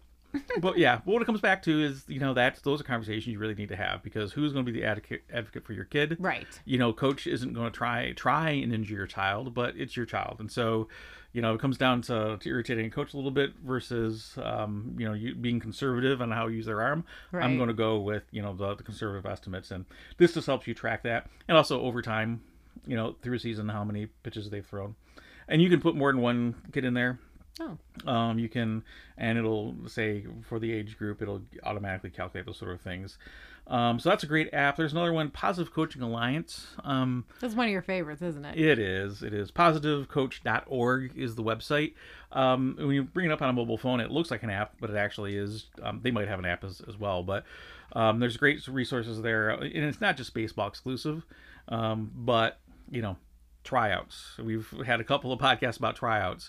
but 0.60 0.76
yeah, 0.76 1.00
but 1.04 1.12
what 1.12 1.22
it 1.22 1.24
comes 1.24 1.40
back 1.40 1.62
to 1.62 1.82
is, 1.82 2.04
you 2.06 2.20
know, 2.20 2.34
that's 2.34 2.60
those 2.60 2.80
are 2.80 2.84
conversations 2.84 3.28
you 3.28 3.38
really 3.38 3.54
need 3.54 3.68
to 3.70 3.76
have 3.76 4.02
because 4.02 4.32
who's 4.32 4.52
going 4.52 4.66
to 4.66 4.70
be 4.70 4.78
the 4.78 4.84
advocate 4.84 5.22
advocate 5.32 5.64
for 5.64 5.72
your 5.72 5.84
kid? 5.84 6.16
Right. 6.18 6.46
you 6.64 6.76
know, 6.76 6.92
coach 6.92 7.26
isn't 7.26 7.54
going 7.54 7.70
to 7.70 7.76
try 7.76 8.12
try 8.12 8.50
and 8.50 8.74
injure 8.74 8.96
your 8.96 9.06
child, 9.06 9.54
but 9.54 9.74
it's 9.76 9.96
your 9.96 10.06
child, 10.06 10.36
and 10.40 10.50
so, 10.50 10.88
you 11.34 11.42
know, 11.42 11.52
it 11.52 11.60
comes 11.60 11.76
down 11.76 12.00
to, 12.02 12.38
to 12.38 12.48
irritating 12.48 12.86
a 12.86 12.90
coach 12.90 13.12
a 13.12 13.16
little 13.16 13.32
bit 13.32 13.50
versus, 13.62 14.38
um, 14.40 14.94
you 14.96 15.04
know, 15.04 15.12
you 15.12 15.34
being 15.34 15.58
conservative 15.58 16.22
on 16.22 16.30
how 16.30 16.46
you 16.46 16.56
use 16.56 16.66
their 16.66 16.80
arm. 16.80 17.04
I'm 17.44 17.56
going 17.56 17.68
to 17.68 17.74
go 17.74 17.98
with 17.98 18.22
you 18.30 18.40
know 18.40 18.54
the, 18.54 18.76
the 18.76 18.84
conservative 18.84 19.26
estimates, 19.26 19.70
and 19.72 19.84
this 20.16 20.32
just 20.32 20.46
helps 20.46 20.66
you 20.66 20.74
track 20.74 21.02
that, 21.02 21.28
and 21.48 21.56
also 21.58 21.82
over 21.82 22.00
time, 22.00 22.40
you 22.86 22.96
know, 22.96 23.16
through 23.20 23.40
season, 23.40 23.68
how 23.68 23.82
many 23.84 24.06
pitches 24.22 24.48
they've 24.48 24.64
thrown, 24.64 24.94
and 25.48 25.60
you 25.60 25.68
can 25.68 25.80
put 25.80 25.96
more 25.96 26.12
than 26.12 26.22
one 26.22 26.54
kid 26.72 26.84
in 26.84 26.94
there. 26.94 27.18
Oh. 27.60 27.78
Um, 28.10 28.38
you 28.38 28.48
can, 28.48 28.82
and 29.16 29.38
it'll 29.38 29.76
say 29.86 30.26
for 30.48 30.58
the 30.58 30.72
age 30.72 30.98
group, 30.98 31.22
it'll 31.22 31.42
automatically 31.62 32.10
calculate 32.10 32.46
those 32.46 32.58
sort 32.58 32.72
of 32.72 32.80
things. 32.80 33.18
Um, 33.66 33.98
so 33.98 34.10
that's 34.10 34.22
a 34.24 34.26
great 34.26 34.52
app. 34.52 34.76
There's 34.76 34.92
another 34.92 35.12
one, 35.12 35.30
Positive 35.30 35.72
Coaching 35.72 36.02
Alliance. 36.02 36.66
Um, 36.84 37.24
That's 37.40 37.54
one 37.54 37.66
of 37.66 37.72
your 37.72 37.80
favorites, 37.80 38.20
isn't 38.20 38.44
it? 38.44 38.58
it 38.60 38.78
is. 38.78 39.22
It 39.22 39.32
is. 39.32 39.50
PositiveCoach.org 39.50 41.16
is 41.16 41.34
the 41.34 41.42
website. 41.42 41.94
Um, 42.32 42.74
when 42.76 42.90
you 42.90 43.04
bring 43.04 43.26
it 43.26 43.32
up 43.32 43.40
on 43.40 43.48
a 43.48 43.52
mobile 43.52 43.78
phone, 43.78 44.00
it 44.00 44.10
looks 44.10 44.30
like 44.30 44.42
an 44.42 44.50
app, 44.50 44.74
but 44.80 44.90
it 44.90 44.96
actually 44.96 45.36
is. 45.36 45.66
Um, 45.82 46.00
they 46.02 46.10
might 46.10 46.28
have 46.28 46.38
an 46.38 46.44
app 46.44 46.62
as, 46.62 46.82
as 46.86 46.98
well, 46.98 47.22
but 47.22 47.44
um, 47.94 48.18
there's 48.20 48.36
great 48.36 48.66
resources 48.68 49.22
there, 49.22 49.50
and 49.50 49.64
it's 49.64 50.00
not 50.00 50.16
just 50.16 50.34
baseball 50.34 50.68
exclusive, 50.68 51.24
um, 51.68 52.10
but 52.14 52.58
you 52.90 53.00
know, 53.00 53.16
tryouts. 53.64 54.36
We've 54.38 54.68
had 54.86 55.00
a 55.00 55.04
couple 55.04 55.32
of 55.32 55.40
podcasts 55.40 55.78
about 55.78 55.96
tryouts. 55.96 56.48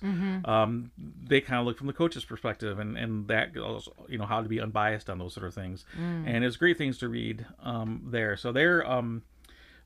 Um, 0.50 0.92
they 1.24 1.42
kind 1.42 1.60
of 1.60 1.66
look 1.66 1.78
from 1.78 1.88
the 1.88 1.94
coach's 1.94 2.26
perspective, 2.26 2.78
and 2.80 2.98
and 2.98 3.28
that 3.30 3.54
goes, 3.54 3.90
you 4.08 4.18
know 4.18 4.26
how 4.26 4.42
to 4.42 4.50
be 4.50 4.60
unbiased 4.60 5.10
on 5.10 5.18
those 5.18 5.34
sort 5.34 5.48
of 5.48 5.54
things, 5.54 5.86
and 6.28 6.44
it's 6.44 6.58
great 6.58 6.78
things 6.78 6.98
to 7.00 7.08
read 7.10 7.46
um, 7.64 8.04
there. 8.06 8.38
So 8.38 8.52
they're 8.52 8.86
um, 8.90 9.24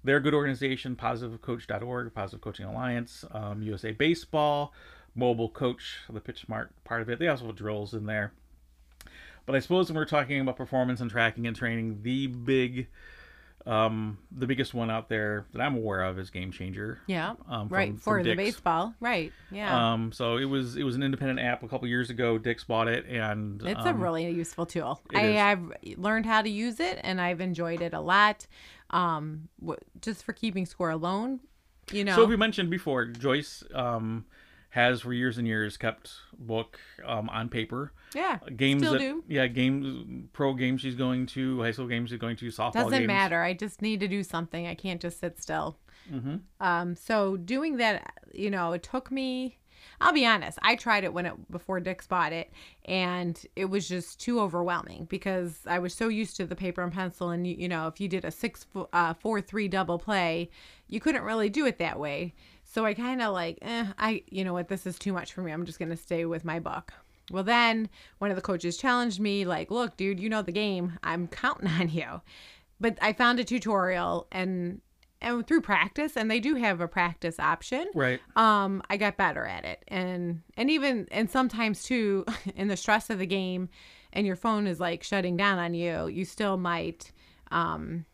they're 0.03 0.17
a 0.17 0.21
good 0.21 0.33
organization, 0.33 0.95
positivecoach.org, 0.95 2.13
Positive 2.13 2.41
Coaching 2.41 2.65
Alliance, 2.65 3.25
um, 3.31 3.61
USA 3.61 3.91
Baseball, 3.91 4.73
Mobile 5.15 5.49
Coach, 5.49 5.99
the 6.09 6.19
Pitch 6.21 6.41
Smart 6.41 6.71
part 6.83 7.01
of 7.01 7.09
it. 7.09 7.19
They 7.19 7.27
also 7.27 7.45
have 7.47 7.55
drills 7.55 7.93
in 7.93 8.05
there. 8.05 8.31
But 9.45 9.55
I 9.55 9.59
suppose 9.59 9.89
when 9.89 9.95
we're 9.97 10.05
talking 10.05 10.39
about 10.39 10.57
performance 10.57 11.01
and 11.01 11.09
tracking 11.09 11.47
and 11.47 11.55
training, 11.55 11.99
the 12.03 12.27
big 12.27 12.87
Um, 13.65 14.17
the 14.31 14.47
biggest 14.47 14.73
one 14.73 14.89
out 14.89 15.09
there 15.09 15.45
that 15.53 15.61
I'm 15.61 15.75
aware 15.75 16.01
of 16.03 16.17
is 16.17 16.29
Game 16.29 16.51
Changer. 16.51 16.99
Yeah. 17.07 17.35
Um, 17.47 17.67
from- 17.67 17.77
right 17.77 17.99
for 17.99 18.23
the 18.23 18.35
baseball. 18.35 18.93
Right. 18.99 19.31
Yeah. 19.51 19.93
Um, 19.93 20.11
so 20.11 20.37
it 20.37 20.45
was 20.45 20.75
it 20.75 20.83
was 20.83 20.95
an 20.95 21.03
independent 21.03 21.39
app 21.39 21.61
a 21.61 21.67
couple 21.67 21.87
years 21.87 22.09
ago. 22.09 22.37
Dick's 22.37 22.63
bought 22.63 22.87
it, 22.87 23.05
and 23.05 23.61
It's 23.65 23.85
a 23.85 23.89
um, 23.89 24.01
really 24.01 24.29
useful 24.29 24.65
tool. 24.65 25.01
I, 25.13 25.21
have 25.21 25.73
learned 25.97 26.25
how 26.25 26.41
to 26.41 26.49
use 26.49 26.79
it 26.79 26.99
and 27.03 27.19
I've 27.19 27.41
enjoyed 27.41 27.81
it 27.81 27.93
a 27.93 28.01
lot. 28.01 28.47
Um, 28.91 29.49
w- 29.59 29.79
just 30.01 30.23
for 30.23 30.33
keeping 30.33 30.65
score 30.65 30.89
alone, 30.89 31.41
you 31.91 32.03
know. 32.03 32.15
So 32.15 32.25
we 32.25 32.37
mentioned 32.37 32.69
before, 32.69 33.05
Joyce 33.05 33.63
um, 33.75 34.25
has 34.69 35.01
for 35.01 35.13
years 35.13 35.37
and 35.37 35.47
years 35.47 35.77
kept 35.77 36.11
book 36.37 36.79
um, 37.05 37.27
on 37.29 37.49
paper. 37.49 37.91
yeah. 38.13 38.37
Games 38.55 38.81
Still 38.83 38.93
that, 38.93 38.99
do. 38.99 39.23
yeah, 39.27 39.47
games, 39.47 40.27
pro 40.31 40.53
games 40.53 40.81
she's 40.81 40.95
going 40.95 41.25
to, 41.27 41.61
high 41.61 41.71
school 41.71 41.87
games 41.87 42.11
she's 42.11 42.19
going 42.19 42.35
to, 42.37 42.45
softball 42.47 42.73
Doesn't 42.73 42.91
games. 42.91 43.07
matter. 43.07 43.41
I 43.41 43.53
just 43.53 43.81
need 43.81 43.99
to 44.01 44.07
do 44.07 44.23
something. 44.23 44.67
I 44.67 44.75
can't 44.75 45.01
just 45.01 45.19
sit 45.19 45.41
still. 45.41 45.77
Mm-hmm. 46.11 46.35
Um, 46.59 46.95
so 46.95 47.35
doing 47.37 47.77
that, 47.77 48.13
you 48.33 48.49
know, 48.49 48.73
it 48.73 48.83
took 48.83 49.11
me. 49.11 49.57
I'll 50.01 50.13
be 50.13 50.25
honest. 50.25 50.59
I 50.61 50.75
tried 50.75 51.03
it 51.05 51.13
when 51.13 51.25
it 51.25 51.51
before 51.51 51.79
Dick's 51.79 52.05
bought 52.05 52.33
it, 52.33 52.51
and 52.85 53.41
it 53.55 53.65
was 53.65 53.87
just 53.87 54.19
too 54.19 54.41
overwhelming 54.41 55.05
because 55.09 55.59
I 55.65 55.79
was 55.79 55.93
so 55.93 56.09
used 56.09 56.35
to 56.37 56.45
the 56.45 56.55
paper 56.55 56.83
and 56.83 56.91
pencil. 56.91 57.29
And 57.29 57.47
you, 57.47 57.55
you 57.57 57.69
know, 57.69 57.87
if 57.87 57.99
you 58.01 58.09
did 58.09 58.25
a 58.25 58.31
six 58.31 58.65
uh, 58.91 59.13
four 59.13 59.39
three 59.39 59.67
double 59.69 59.97
play, 59.97 60.49
you 60.87 60.99
couldn't 60.99 61.23
really 61.23 61.49
do 61.49 61.65
it 61.65 61.77
that 61.79 61.97
way. 61.97 62.33
So 62.71 62.85
I 62.85 62.93
kind 62.93 63.19
of 63.21 63.33
like, 63.33 63.57
eh, 63.63 63.87
I 63.97 64.23
you 64.29 64.43
know 64.43 64.53
what, 64.53 64.67
this 64.67 64.85
is 64.85 64.99
too 64.99 65.11
much 65.11 65.33
for 65.33 65.41
me. 65.41 65.51
I'm 65.51 65.65
just 65.65 65.79
gonna 65.79 65.97
stay 65.97 66.25
with 66.25 66.45
my 66.45 66.59
book. 66.59 66.93
Well, 67.31 67.43
then 67.43 67.89
one 68.19 68.29
of 68.29 68.35
the 68.35 68.43
coaches 68.43 68.77
challenged 68.77 69.19
me, 69.19 69.45
like, 69.45 69.71
look, 69.71 69.97
dude, 69.97 70.19
you 70.19 70.29
know 70.29 70.41
the 70.41 70.51
game. 70.51 70.97
I'm 71.03 71.27
counting 71.27 71.67
on 71.79 71.89
you. 71.89 72.21
But 72.79 72.97
I 73.01 73.13
found 73.13 73.39
a 73.39 73.43
tutorial 73.43 74.27
and 74.31 74.81
and 75.21 75.45
through 75.45 75.61
practice, 75.61 76.15
and 76.15 76.29
they 76.29 76.39
do 76.39 76.55
have 76.55 76.79
a 76.79 76.87
practice 76.87 77.39
option. 77.39 77.87
Right. 77.93 78.21
Um, 78.35 78.81
I 78.89 78.97
got 78.97 79.17
better 79.17 79.45
at 79.45 79.65
it, 79.65 79.83
and 79.87 80.43
and 80.55 80.69
even 80.69 81.07
and 81.11 81.29
sometimes 81.29 81.83
too, 81.83 82.23
in 82.55 82.67
the 82.67 82.77
stress 82.77 83.09
of 83.09 83.17
the 83.17 83.25
game, 83.25 83.69
and 84.13 84.27
your 84.27 84.35
phone 84.35 84.67
is 84.67 84.79
like 84.79 85.01
shutting 85.03 85.35
down 85.35 85.57
on 85.57 85.73
you, 85.73 86.07
you 86.07 86.23
still 86.23 86.57
might 86.57 87.11
um 87.51 88.05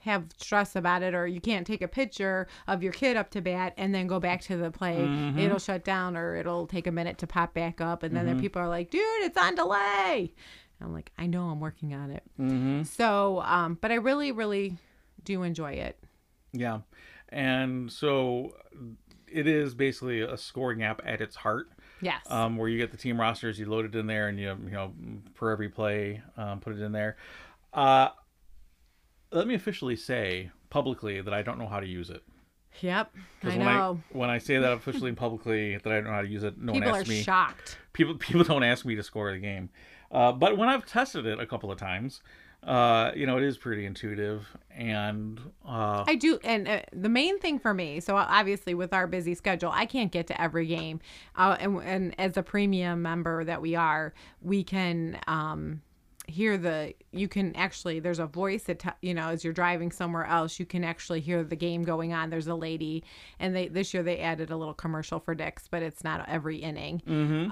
have 0.00 0.26
stress 0.36 0.74
about 0.76 1.02
it 1.02 1.14
or 1.14 1.26
you 1.26 1.40
can't 1.40 1.66
take 1.66 1.80
a 1.82 1.88
picture 1.88 2.46
of 2.66 2.82
your 2.82 2.92
kid 2.92 3.16
up 3.16 3.30
to 3.30 3.40
bat 3.40 3.72
and 3.76 3.94
then 3.94 4.06
go 4.06 4.18
back 4.20 4.40
to 4.42 4.56
the 4.56 4.70
play 4.70 4.96
Mm-hmm. 4.98 5.38
it'll 5.38 5.58
shut 5.58 5.84
down 5.84 6.16
or 6.16 6.34
it'll 6.36 6.66
take 6.66 6.86
a 6.86 6.92
minute 6.92 7.18
to 7.18 7.26
pop 7.26 7.54
back 7.54 7.80
up 7.80 8.02
and 8.02 8.14
then 8.16 8.26
there 8.26 8.34
people 8.36 8.60
are 8.60 8.68
like 8.68 8.90
dude 8.90 9.00
it's 9.20 9.38
on 9.38 9.54
delay 9.54 10.32
and 10.80 10.86
i'm 10.88 10.92
like 10.92 11.10
i 11.18 11.26
know 11.26 11.44
i'm 11.48 11.60
working 11.60 11.94
on 11.94 12.10
it 12.10 12.22
Mm-hmm. 12.38 12.82
so 12.82 13.40
um 13.42 13.78
but 13.80 13.90
i 13.92 13.94
really 13.94 14.32
really 14.32 14.76
do 15.24 15.42
enjoy 15.42 15.72
it 15.74 15.98
Yeah. 16.52 16.80
And 17.30 17.90
so 17.90 18.56
it 19.26 19.46
is 19.46 19.74
basically 19.74 20.20
a 20.20 20.36
scoring 20.36 20.82
app 20.82 21.00
at 21.06 21.20
its 21.22 21.36
heart. 21.36 21.68
yes 22.02 22.20
um, 22.28 22.56
where 22.58 22.68
you 22.68 22.76
get 22.76 22.90
the 22.90 22.98
team 22.98 23.18
rosters, 23.18 23.58
you 23.58 23.64
load 23.66 23.86
it 23.86 23.94
in 23.94 24.06
there, 24.06 24.28
and 24.28 24.38
you 24.38 24.48
you 24.64 24.70
know 24.72 24.92
for 25.34 25.50
every 25.50 25.70
play, 25.70 26.20
um, 26.36 26.60
put 26.60 26.74
it 26.74 26.80
in 26.82 26.92
there. 26.92 27.16
Uh, 27.72 28.08
let 29.32 29.46
me 29.46 29.54
officially 29.54 29.96
say 29.96 30.50
publicly 30.70 31.20
that 31.20 31.34
I 31.34 31.42
don't 31.42 31.58
know 31.58 31.66
how 31.68 31.80
to 31.80 31.86
use 31.86 32.10
it. 32.10 32.22
yep 32.80 33.10
i 33.14 33.18
Because 33.40 33.56
know 33.56 33.64
when 33.64 33.68
I 33.68 34.18
when 34.18 34.30
I 34.30 34.38
say 34.38 34.58
that 34.58 34.72
officially 34.72 35.08
and 35.08 35.16
publicly 35.16 35.76
that 35.76 35.92
I 35.92 35.96
don't 35.96 36.04
know 36.04 36.12
how 36.12 36.22
to 36.22 36.28
use 36.28 36.42
it, 36.44 36.58
no 36.58 36.72
people 36.72 36.90
one 36.90 37.00
asks 37.00 37.08
me. 37.08 37.18
People 37.20 37.32
are 37.32 37.36
shocked 37.46 37.78
People 37.92 38.14
people 38.16 38.44
don't 38.44 38.62
ask 38.62 38.84
me 38.86 38.94
to 38.94 39.02
score 39.02 39.32
the 39.32 39.38
game. 39.38 39.68
Uh, 40.10 40.32
but 40.32 40.56
when 40.58 40.68
I've 40.68 40.84
tested 40.86 41.26
it 41.26 41.40
a 41.40 41.46
couple 41.46 41.70
of 41.70 41.78
times, 41.78 42.20
uh, 42.62 43.10
you 43.16 43.26
know 43.26 43.36
it 43.38 43.42
is 43.42 43.58
pretty 43.58 43.84
intuitive, 43.86 44.46
and 44.70 45.40
uh, 45.66 46.04
I 46.06 46.14
do, 46.14 46.38
and 46.44 46.68
uh, 46.68 46.80
the 46.92 47.08
main 47.08 47.38
thing 47.38 47.58
for 47.58 47.74
me. 47.74 47.98
So 48.00 48.16
obviously, 48.16 48.74
with 48.74 48.92
our 48.92 49.06
busy 49.06 49.34
schedule, 49.34 49.70
I 49.72 49.84
can't 49.86 50.12
get 50.12 50.26
to 50.28 50.40
every 50.40 50.66
game, 50.66 51.00
uh, 51.36 51.56
and 51.58 51.82
and 51.82 52.14
as 52.20 52.36
a 52.36 52.42
premium 52.42 53.02
member 53.02 53.42
that 53.44 53.60
we 53.60 53.74
are, 53.74 54.14
we 54.42 54.62
can 54.64 55.18
um, 55.26 55.82
hear 56.26 56.56
the. 56.56 56.94
You 57.10 57.28
can 57.28 57.54
actually 57.56 58.00
there's 58.00 58.18
a 58.18 58.26
voice 58.26 58.64
that 58.64 58.78
t- 58.80 58.88
you 59.00 59.14
know 59.14 59.28
as 59.28 59.44
you're 59.44 59.52
driving 59.52 59.90
somewhere 59.92 60.24
else, 60.26 60.58
you 60.60 60.66
can 60.66 60.84
actually 60.84 61.20
hear 61.20 61.42
the 61.44 61.56
game 61.56 61.82
going 61.82 62.12
on. 62.12 62.30
There's 62.30 62.46
a 62.48 62.54
lady, 62.54 63.04
and 63.38 63.54
they 63.54 63.68
this 63.68 63.92
year 63.94 64.02
they 64.02 64.18
added 64.20 64.50
a 64.50 64.56
little 64.56 64.74
commercial 64.74 65.18
for 65.20 65.34
Dick's, 65.34 65.68
but 65.68 65.82
it's 65.82 66.04
not 66.04 66.28
every 66.28 66.56
inning. 66.58 67.02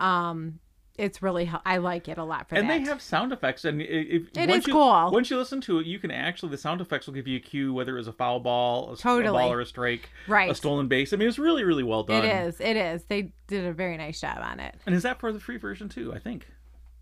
Um, 0.00 0.60
it's 0.98 1.22
really 1.22 1.50
I 1.64 1.78
like 1.78 2.08
it 2.08 2.18
a 2.18 2.24
lot 2.24 2.48
for 2.48 2.56
Mm-hmm. 2.56 2.60
and 2.62 2.70
that. 2.70 2.84
they 2.84 2.90
have 2.90 3.00
sound 3.00 3.32
effects 3.32 3.64
and 3.64 3.80
if 3.80 4.28
It 4.36 4.48
once 4.48 4.64
is 4.64 4.66
you, 4.66 4.72
cool. 4.74 5.10
once 5.10 5.30
you 5.30 5.38
listen 5.38 5.60
to 5.62 5.78
it 5.78 5.86
you 5.86 5.98
can 5.98 6.10
actually 6.10 6.50
the 6.50 6.58
sound 6.58 6.80
effects 6.82 7.06
will 7.06 7.14
give 7.14 7.26
you 7.26 7.38
a 7.38 7.40
cue 7.40 7.72
whether 7.72 7.94
it 7.94 7.98
was 7.98 8.08
a 8.08 8.12
foul 8.12 8.38
ball 8.40 8.90
a, 8.90 8.92
s- 8.92 8.98
a 8.98 9.02
Totally. 9.04 9.38
ball 9.38 9.50
or 9.52 9.60
a 9.60 9.66
strike 9.66 10.10
Right. 10.28 10.50
a 10.50 10.54
stolen 10.54 10.88
base 10.88 11.14
i 11.14 11.16
mean 11.16 11.28
it's 11.28 11.38
really 11.38 11.64
really 11.64 11.84
well 11.84 12.02
done 12.02 12.24
it 12.24 12.46
is. 12.46 12.60
It 12.60 12.76
is. 12.76 13.04
They 13.04 13.32
did 13.46 13.64
a 13.64 13.72
very 13.72 13.96
nice 13.96 14.20
job 14.20 14.38
on 14.42 14.60
it. 14.60 14.74
and 14.84 14.94
is 14.94 15.04
that 15.04 15.20
for 15.20 15.32
the 15.32 15.40
free 15.40 15.56
version 15.56 15.88
too 15.88 16.12
i 16.12 16.18
think 16.18 16.46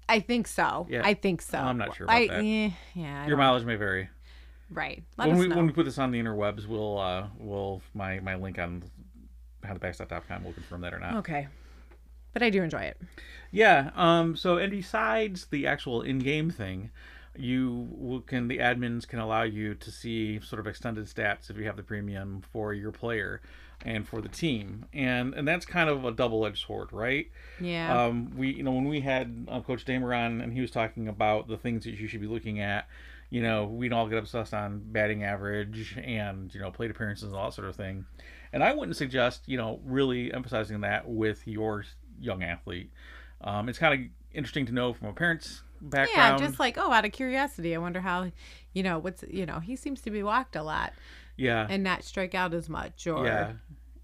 I 0.08 0.20
think 0.20 0.46
so. 0.48 0.86
Yeah. 0.88 1.02
I 1.04 1.14
think 1.14 1.42
so. 1.42 1.58
I'm 1.58 1.78
not 1.78 1.94
sure 1.96 2.04
about 2.04 2.16
I, 2.16 2.26
that. 2.28 2.44
eh, 2.44 2.70
yeah. 2.94 3.26
Your 3.26 3.30
don't- 3.36 3.38
mileage 3.38 3.64
may 3.64 3.76
vary 3.76 4.08
right. 4.70 5.02
Let 5.16 5.28
when 5.28 5.38
we 5.38 5.48
know. 5.48 5.56
when 5.56 5.66
we 5.66 5.72
put 5.72 5.84
this 5.84 5.98
on 5.98 6.10
the 6.10 6.20
interwebs 6.22 6.66
we'll 6.66 6.98
uh 6.98 7.26
we'll 7.38 7.80
my 7.94 8.20
my 8.20 8.34
link 8.34 8.58
on 8.58 8.82
howthebackstop.com 9.64 10.44
will 10.44 10.52
confirm 10.52 10.80
that 10.82 10.94
or 10.94 10.98
not 10.98 11.16
okay. 11.16 11.48
But 12.32 12.42
I 12.42 12.50
do 12.50 12.62
enjoy 12.62 12.82
it. 12.82 13.00
Yeah. 13.50 13.90
Um. 13.96 14.36
So, 14.36 14.58
and 14.58 14.70
besides 14.70 15.46
the 15.46 15.66
actual 15.66 16.02
in-game 16.02 16.50
thing, 16.50 16.90
you 17.34 18.22
can 18.26 18.48
the 18.48 18.58
admins 18.58 19.08
can 19.08 19.18
allow 19.18 19.42
you 19.42 19.74
to 19.74 19.90
see 19.90 20.38
sort 20.40 20.60
of 20.60 20.66
extended 20.66 21.06
stats 21.06 21.48
if 21.50 21.56
you 21.56 21.64
have 21.64 21.76
the 21.76 21.82
premium 21.82 22.42
for 22.52 22.74
your 22.74 22.92
player 22.92 23.40
and 23.84 24.06
for 24.06 24.20
the 24.20 24.28
team, 24.28 24.86
and 24.92 25.34
and 25.34 25.46
that's 25.46 25.64
kind 25.64 25.88
of 25.88 26.04
a 26.04 26.10
double-edged 26.10 26.66
sword, 26.66 26.92
right? 26.92 27.30
Yeah. 27.60 28.04
Um. 28.04 28.32
We 28.36 28.54
you 28.54 28.62
know 28.62 28.72
when 28.72 28.88
we 28.88 29.00
had 29.00 29.46
uh, 29.48 29.60
Coach 29.60 29.84
Damer 29.84 30.12
on 30.14 30.40
and 30.40 30.52
he 30.52 30.60
was 30.60 30.70
talking 30.70 31.08
about 31.08 31.48
the 31.48 31.56
things 31.56 31.84
that 31.84 31.92
you 31.98 32.08
should 32.08 32.20
be 32.20 32.26
looking 32.26 32.60
at. 32.60 32.88
You 33.30 33.42
know, 33.42 33.66
we'd 33.66 33.92
all 33.92 34.08
get 34.08 34.18
obsessed 34.18 34.54
on 34.54 34.80
batting 34.86 35.22
average 35.22 35.96
and 36.02 36.52
you 36.54 36.60
know 36.60 36.70
plate 36.70 36.90
appearances 36.90 37.24
and 37.24 37.36
all 37.36 37.46
that 37.46 37.54
sort 37.54 37.68
of 37.68 37.76
thing. 37.76 38.06
And 38.52 38.64
I 38.64 38.74
wouldn't 38.74 38.96
suggest 38.96 39.42
you 39.46 39.58
know 39.58 39.80
really 39.84 40.32
emphasizing 40.32 40.80
that 40.80 41.08
with 41.08 41.46
your 41.46 41.84
young 42.20 42.42
athlete. 42.42 42.90
Um, 43.40 43.68
it's 43.68 43.78
kind 43.78 43.94
of 43.94 44.10
interesting 44.32 44.66
to 44.66 44.72
know 44.72 44.92
from 44.92 45.08
a 45.08 45.12
parent's 45.12 45.62
background. 45.80 46.40
yeah. 46.40 46.46
Just 46.46 46.58
like, 46.58 46.76
oh, 46.78 46.90
out 46.90 47.04
of 47.04 47.12
curiosity, 47.12 47.74
I 47.74 47.78
wonder 47.78 48.00
how, 48.00 48.30
you 48.72 48.82
know, 48.82 48.98
what's, 48.98 49.24
you 49.28 49.46
know, 49.46 49.60
he 49.60 49.76
seems 49.76 50.00
to 50.02 50.10
be 50.10 50.22
walked 50.22 50.56
a 50.56 50.62
lot 50.62 50.92
yeah, 51.36 51.66
and 51.68 51.82
not 51.84 52.02
strike 52.02 52.34
out 52.34 52.52
as 52.52 52.68
much 52.68 53.06
or, 53.06 53.24
yeah. 53.24 53.52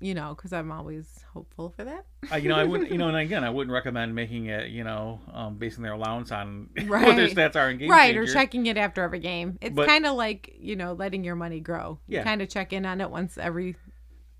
You 0.04 0.12
know, 0.14 0.34
because 0.36 0.52
I'm 0.52 0.70
always 0.70 1.24
hopeful 1.32 1.70
for 1.70 1.84
that. 1.84 2.04
Uh, 2.30 2.36
you 2.36 2.48
know, 2.50 2.56
I 2.56 2.64
wouldn't. 2.64 2.90
You 2.90 2.98
know, 2.98 3.08
and 3.08 3.16
again, 3.28 3.42
I 3.42 3.48
wouldn't 3.50 3.72
recommend 3.72 4.14
making 4.14 4.46
it. 4.46 4.68
You 4.70 4.84
know, 4.84 5.20
um, 5.32 5.56
basing 5.56 5.82
their 5.82 5.92
allowance 5.94 6.30
on 6.30 6.68
what 6.74 7.16
their 7.16 7.26
Right. 7.26 7.34
stats 7.34 7.56
are 7.56 7.70
in 7.70 7.78
game. 7.78 7.90
right. 7.90 8.14
Or 8.16 8.26
checking 8.26 8.66
it 8.66 8.76
after 8.76 9.02
every 9.02 9.18
game. 9.20 9.58
It's 9.62 9.74
kind 9.76 10.04
of 10.04 10.14
like, 10.16 10.54
you 10.58 10.76
know, 10.76 10.92
letting 10.92 11.24
your 11.24 11.36
money 11.36 11.60
grow. 11.60 11.98
You 12.06 12.18
Yeah. 12.18 12.24
kind 12.24 12.42
of 12.42 12.48
check 12.50 12.72
in 12.74 12.84
on 12.84 13.00
it 13.00 13.10
once 13.10 13.38
every 13.38 13.76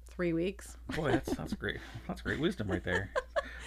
three 0.09 0.33
weeks. 0.35 0.77
Boy, 0.94 1.12
that's 1.12 1.35
that's 1.35 1.55
great. 1.64 1.79
That's 2.07 2.20
great 2.20 2.40
wisdom 2.40 2.70
right 2.70 2.85
there. 2.85 3.11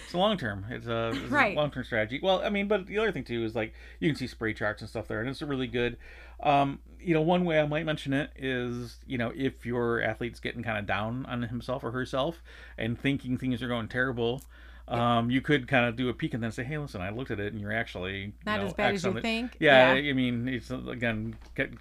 It's 0.04 0.14
a 0.14 0.18
long 0.18 0.38
term. 0.38 0.64
It's 0.70 0.86
a, 0.86 1.10
it's 1.14 1.30
Right. 1.32 1.54
a 1.56 1.60
long 1.60 1.70
term 1.70 1.84
strategy. 1.84 2.20
Well, 2.22 2.40
I 2.42 2.48
mean, 2.48 2.68
but 2.68 2.86
the 2.86 2.98
other 2.98 3.12
thing 3.12 3.24
too 3.24 3.44
is 3.44 3.54
like 3.56 3.74
you 4.00 4.08
can 4.08 4.16
see 4.16 4.26
spray 4.26 4.54
charts 4.54 4.80
and 4.82 4.88
stuff 4.88 5.08
there, 5.08 5.20
and 5.20 5.28
it's 5.28 5.42
a 5.42 5.46
really 5.46 5.66
good. 5.66 5.96
Um, 6.42 6.78
you 7.00 7.14
know, 7.14 7.20
one 7.20 7.44
way 7.44 7.60
I 7.60 7.66
might 7.66 7.86
mention 7.86 8.12
it 8.12 8.30
is 8.36 8.98
you 9.06 9.18
know 9.18 9.32
if 9.34 9.64
your 9.64 10.00
athlete's 10.02 10.40
getting 10.40 10.62
kind 10.62 10.78
of 10.78 10.86
down 10.86 11.26
on 11.26 11.42
himself 11.42 11.84
or 11.84 11.90
herself 11.90 12.42
and 12.76 12.98
thinking 12.98 13.36
things 13.38 13.62
are 13.62 13.68
going 13.68 13.88
terrible. 13.88 14.42
Um, 14.88 15.30
you 15.30 15.42
could 15.42 15.68
kind 15.68 15.84
of 15.84 15.96
do 15.96 16.08
a 16.08 16.14
peek 16.14 16.32
and 16.32 16.42
then 16.42 16.50
say, 16.50 16.64
"Hey, 16.64 16.78
listen, 16.78 17.02
I 17.02 17.10
looked 17.10 17.30
at 17.30 17.38
it, 17.38 17.52
and 17.52 17.60
you're 17.60 17.74
actually 17.74 18.20
you 18.20 18.32
Not 18.46 18.60
know, 18.60 18.68
as 18.68 18.72
bad 18.72 18.94
as 18.94 19.04
you 19.04 19.12
the-" 19.12 19.20
think. 19.20 19.56
Yeah, 19.60 19.90
I 19.90 20.12
mean, 20.14 20.48
it's 20.48 20.70
again 20.70 21.36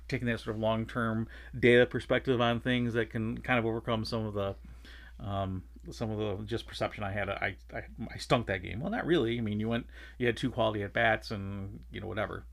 taking 0.09 0.27
that 0.27 0.41
sort 0.41 0.57
of 0.57 0.61
long-term 0.61 1.29
data 1.57 1.85
perspective 1.85 2.41
on 2.41 2.59
things 2.59 2.93
that 2.95 3.09
can 3.09 3.37
kind 3.37 3.59
of 3.59 3.65
overcome 3.65 4.03
some 4.03 4.25
of 4.25 4.33
the 4.33 4.55
um, 5.25 5.63
some 5.91 6.11
of 6.11 6.17
the 6.17 6.43
just 6.45 6.67
perception 6.67 7.03
I 7.03 7.11
had. 7.11 7.29
I, 7.29 7.55
I 7.73 7.83
I 8.13 8.17
stunk 8.17 8.47
that 8.47 8.61
game. 8.61 8.81
Well, 8.81 8.91
not 8.91 9.05
really. 9.05 9.37
I 9.37 9.41
mean, 9.41 9.59
you 9.59 9.69
went 9.69 9.87
you 10.17 10.27
had 10.27 10.35
two 10.37 10.51
quality 10.51 10.83
at 10.83 10.93
bats 10.93 11.31
and 11.31 11.79
you 11.91 12.01
know 12.01 12.07
whatever. 12.07 12.43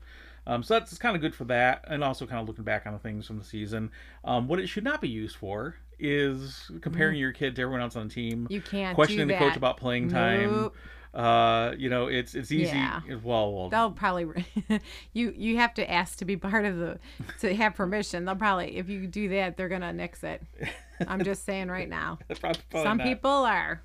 Um, 0.47 0.63
so 0.63 0.75
that's 0.75 0.97
kind 0.97 1.15
of 1.15 1.21
good 1.21 1.33
for 1.33 1.45
that, 1.45 1.85
and 1.87 2.03
also 2.03 2.25
kind 2.25 2.39
of 2.39 2.47
looking 2.47 2.63
back 2.63 2.85
on 2.85 2.93
the 2.93 2.99
things 2.99 3.25
from 3.25 3.39
the 3.39 3.43
season. 3.43 3.91
Um, 4.23 4.47
what 4.47 4.59
it 4.59 4.67
should 4.67 4.83
not 4.83 5.01
be 5.01 5.09
used 5.09 5.35
for 5.35 5.75
is 5.99 6.69
comparing 6.81 7.17
your 7.17 7.31
kid 7.31 7.55
to 7.55 7.61
everyone 7.61 7.81
else 7.81 7.95
on 7.95 8.07
the 8.07 8.13
team, 8.13 8.47
You 8.49 8.61
can't 8.61 8.95
questioning 8.95 9.27
the 9.27 9.37
coach 9.37 9.55
about 9.55 9.77
playing 9.77 10.09
time. 10.09 10.51
Nope. 10.51 10.75
Uh, 11.15 11.73
you 11.77 11.89
know, 11.89 12.07
it's 12.07 12.35
it's 12.35 12.51
easy. 12.51 12.75
Yeah. 12.75 12.99
Well, 13.23 13.53
well, 13.53 13.69
They'll 13.69 13.91
probably 13.91 14.45
you 15.13 15.33
you 15.35 15.57
have 15.57 15.73
to 15.75 15.89
ask 15.89 16.17
to 16.17 16.25
be 16.25 16.35
part 16.35 16.65
of 16.65 16.77
the 16.77 16.99
to 17.39 17.55
have 17.55 17.75
permission. 17.75 18.25
They'll 18.25 18.35
probably 18.35 18.75
if 18.75 18.89
you 18.89 19.07
do 19.07 19.29
that, 19.29 19.55
they're 19.55 19.69
gonna 19.69 19.93
nix 19.93 20.23
it. 20.23 20.43
I'm 21.07 21.23
just 21.23 21.45
saying 21.45 21.69
right 21.69 21.87
now. 21.87 22.19
probably, 22.27 22.61
probably 22.69 22.89
Some 22.89 22.97
not. 22.97 23.07
people 23.07 23.31
are. 23.31 23.81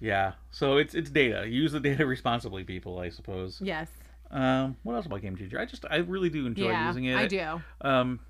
Yeah. 0.00 0.32
So 0.50 0.78
it's 0.78 0.94
it's 0.94 1.10
data. 1.10 1.46
Use 1.46 1.72
the 1.72 1.80
data 1.80 2.06
responsibly, 2.06 2.64
people. 2.64 2.98
I 2.98 3.10
suppose. 3.10 3.60
Yes. 3.62 3.90
Um, 4.32 4.76
what 4.82 4.94
else 4.94 5.06
about 5.06 5.20
Game 5.22 5.36
Changer? 5.36 5.58
I 5.60 5.64
just 5.66 5.84
I 5.90 5.96
really 5.98 6.30
do 6.30 6.46
enjoy 6.46 6.70
yeah. 6.70 6.88
using 6.88 7.04
it. 7.04 7.16
I 7.16 7.26
do. 7.26 7.62
Um, 7.82 8.20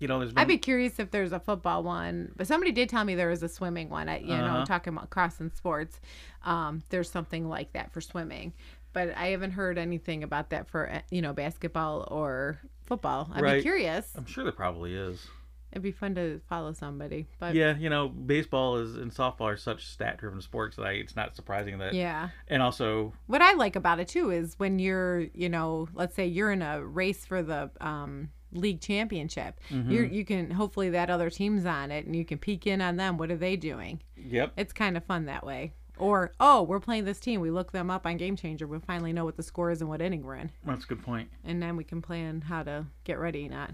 you 0.00 0.08
know, 0.08 0.18
there's 0.18 0.32
been, 0.32 0.40
I'd 0.42 0.48
be 0.48 0.58
curious 0.58 0.98
if 0.98 1.12
there's 1.12 1.30
a 1.30 1.38
football 1.38 1.84
one, 1.84 2.32
but 2.34 2.48
somebody 2.48 2.72
did 2.72 2.88
tell 2.88 3.04
me 3.04 3.14
there 3.14 3.28
was 3.28 3.44
a 3.44 3.48
swimming 3.48 3.88
one. 3.88 4.08
At, 4.08 4.22
you 4.22 4.36
know, 4.36 4.44
Uh-huh. 4.46 4.64
talking 4.64 4.92
about 4.92 5.10
crossing 5.10 5.52
sports, 5.54 6.00
um, 6.44 6.82
there's 6.88 7.08
something 7.08 7.48
like 7.48 7.72
that 7.74 7.92
for 7.92 8.00
swimming, 8.00 8.52
but 8.92 9.16
I 9.16 9.28
haven't 9.28 9.52
heard 9.52 9.78
anything 9.78 10.24
about 10.24 10.50
that 10.50 10.66
for 10.68 11.00
you 11.10 11.22
know 11.22 11.32
basketball 11.32 12.08
or 12.10 12.58
football. 12.84 13.30
I'd 13.32 13.42
Right. 13.42 13.56
be 13.58 13.62
curious. 13.62 14.10
I'm 14.16 14.26
sure 14.26 14.42
there 14.42 14.52
probably 14.52 14.94
is. 14.96 15.24
It'd 15.72 15.82
be 15.82 15.90
fun 15.92 16.14
to 16.16 16.40
follow 16.48 16.72
somebody, 16.72 17.26
but 17.38 17.54
Yeah, 17.54 17.76
you 17.76 17.88
know, 17.90 18.08
baseball 18.08 18.76
is 18.76 18.94
and 18.96 19.10
softball 19.10 19.52
are 19.52 19.56
such 19.56 19.86
stat-driven 19.88 20.40
sports 20.42 20.76
that 20.76 20.84
I, 20.86 20.92
it's 20.92 21.16
not 21.16 21.34
surprising 21.34 21.78
that. 21.78 21.94
yeah. 21.94 22.28
And 22.48 22.62
also, 22.62 23.14
What 23.26 23.42
I 23.42 23.54
like 23.54 23.74
about 23.74 23.98
it 23.98 24.08
too 24.08 24.30
is 24.30 24.54
when 24.58 24.78
you're, 24.78 25.20
you 25.34 25.48
know, 25.48 25.88
let's 25.94 26.14
say 26.14 26.26
you're 26.26 26.52
in 26.52 26.62
a 26.62 26.84
race 26.84 27.24
for 27.24 27.42
the 27.42 27.70
um, 27.80 28.30
league 28.52 28.80
championship, 28.82 29.58
Mm-hmm. 29.70 29.90
you're, 29.90 30.04
you 30.04 30.24
can 30.24 30.50
hopefully 30.50 30.90
that 30.90 31.08
other 31.08 31.30
team's 31.30 31.64
on 31.66 31.90
it 31.90 32.04
and 32.06 32.14
you 32.14 32.24
can 32.24 32.36
peek 32.38 32.66
in 32.66 32.80
on 32.82 32.96
them. 32.96 33.16
What 33.16 33.30
are 33.30 33.36
they 33.36 33.56
doing? 33.56 34.02
yep, 34.16 34.52
It's 34.56 34.72
kind 34.74 34.96
of 34.96 35.04
fun 35.04 35.24
that 35.26 35.44
way. 35.46 35.72
Or 35.98 36.32
oh, 36.40 36.62
we're 36.62 36.80
playing 36.80 37.04
this 37.04 37.20
team. 37.20 37.40
We 37.40 37.50
look 37.50 37.70
them 37.72 37.90
up 37.90 38.06
on 38.06 38.16
Game 38.16 38.34
Changer. 38.34 38.66
We 38.66 38.78
finally 38.80 39.12
know 39.12 39.24
what 39.26 39.36
the 39.36 39.42
score 39.42 39.70
is 39.70 39.80
and 39.82 39.88
what 39.90 40.00
inning 40.02 40.22
we're 40.22 40.36
in, 40.36 40.50
that's 40.64 40.84
a 40.84 40.86
good 40.86 41.02
point. 41.02 41.30
and 41.44 41.62
then 41.62 41.76
we 41.76 41.84
can 41.84 42.00
plan 42.02 42.40
how 42.40 42.62
to 42.62 42.86
get 43.04 43.18
ready. 43.18 43.46
Not 43.48 43.70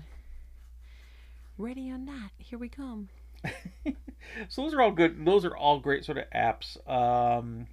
ready 1.58 1.90
or 1.90 1.98
not, 1.98 2.30
here 2.38 2.58
we 2.58 2.68
come. 2.68 3.08
So 4.48 4.62
those 4.62 4.74
are 4.74 4.82
all 4.82 4.90
good. 4.90 5.24
Those 5.24 5.44
are 5.44 5.56
all 5.56 5.80
great 5.80 6.04
sort 6.04 6.18
of 6.18 6.24
apps. 6.30 6.76
Um, 6.88 7.66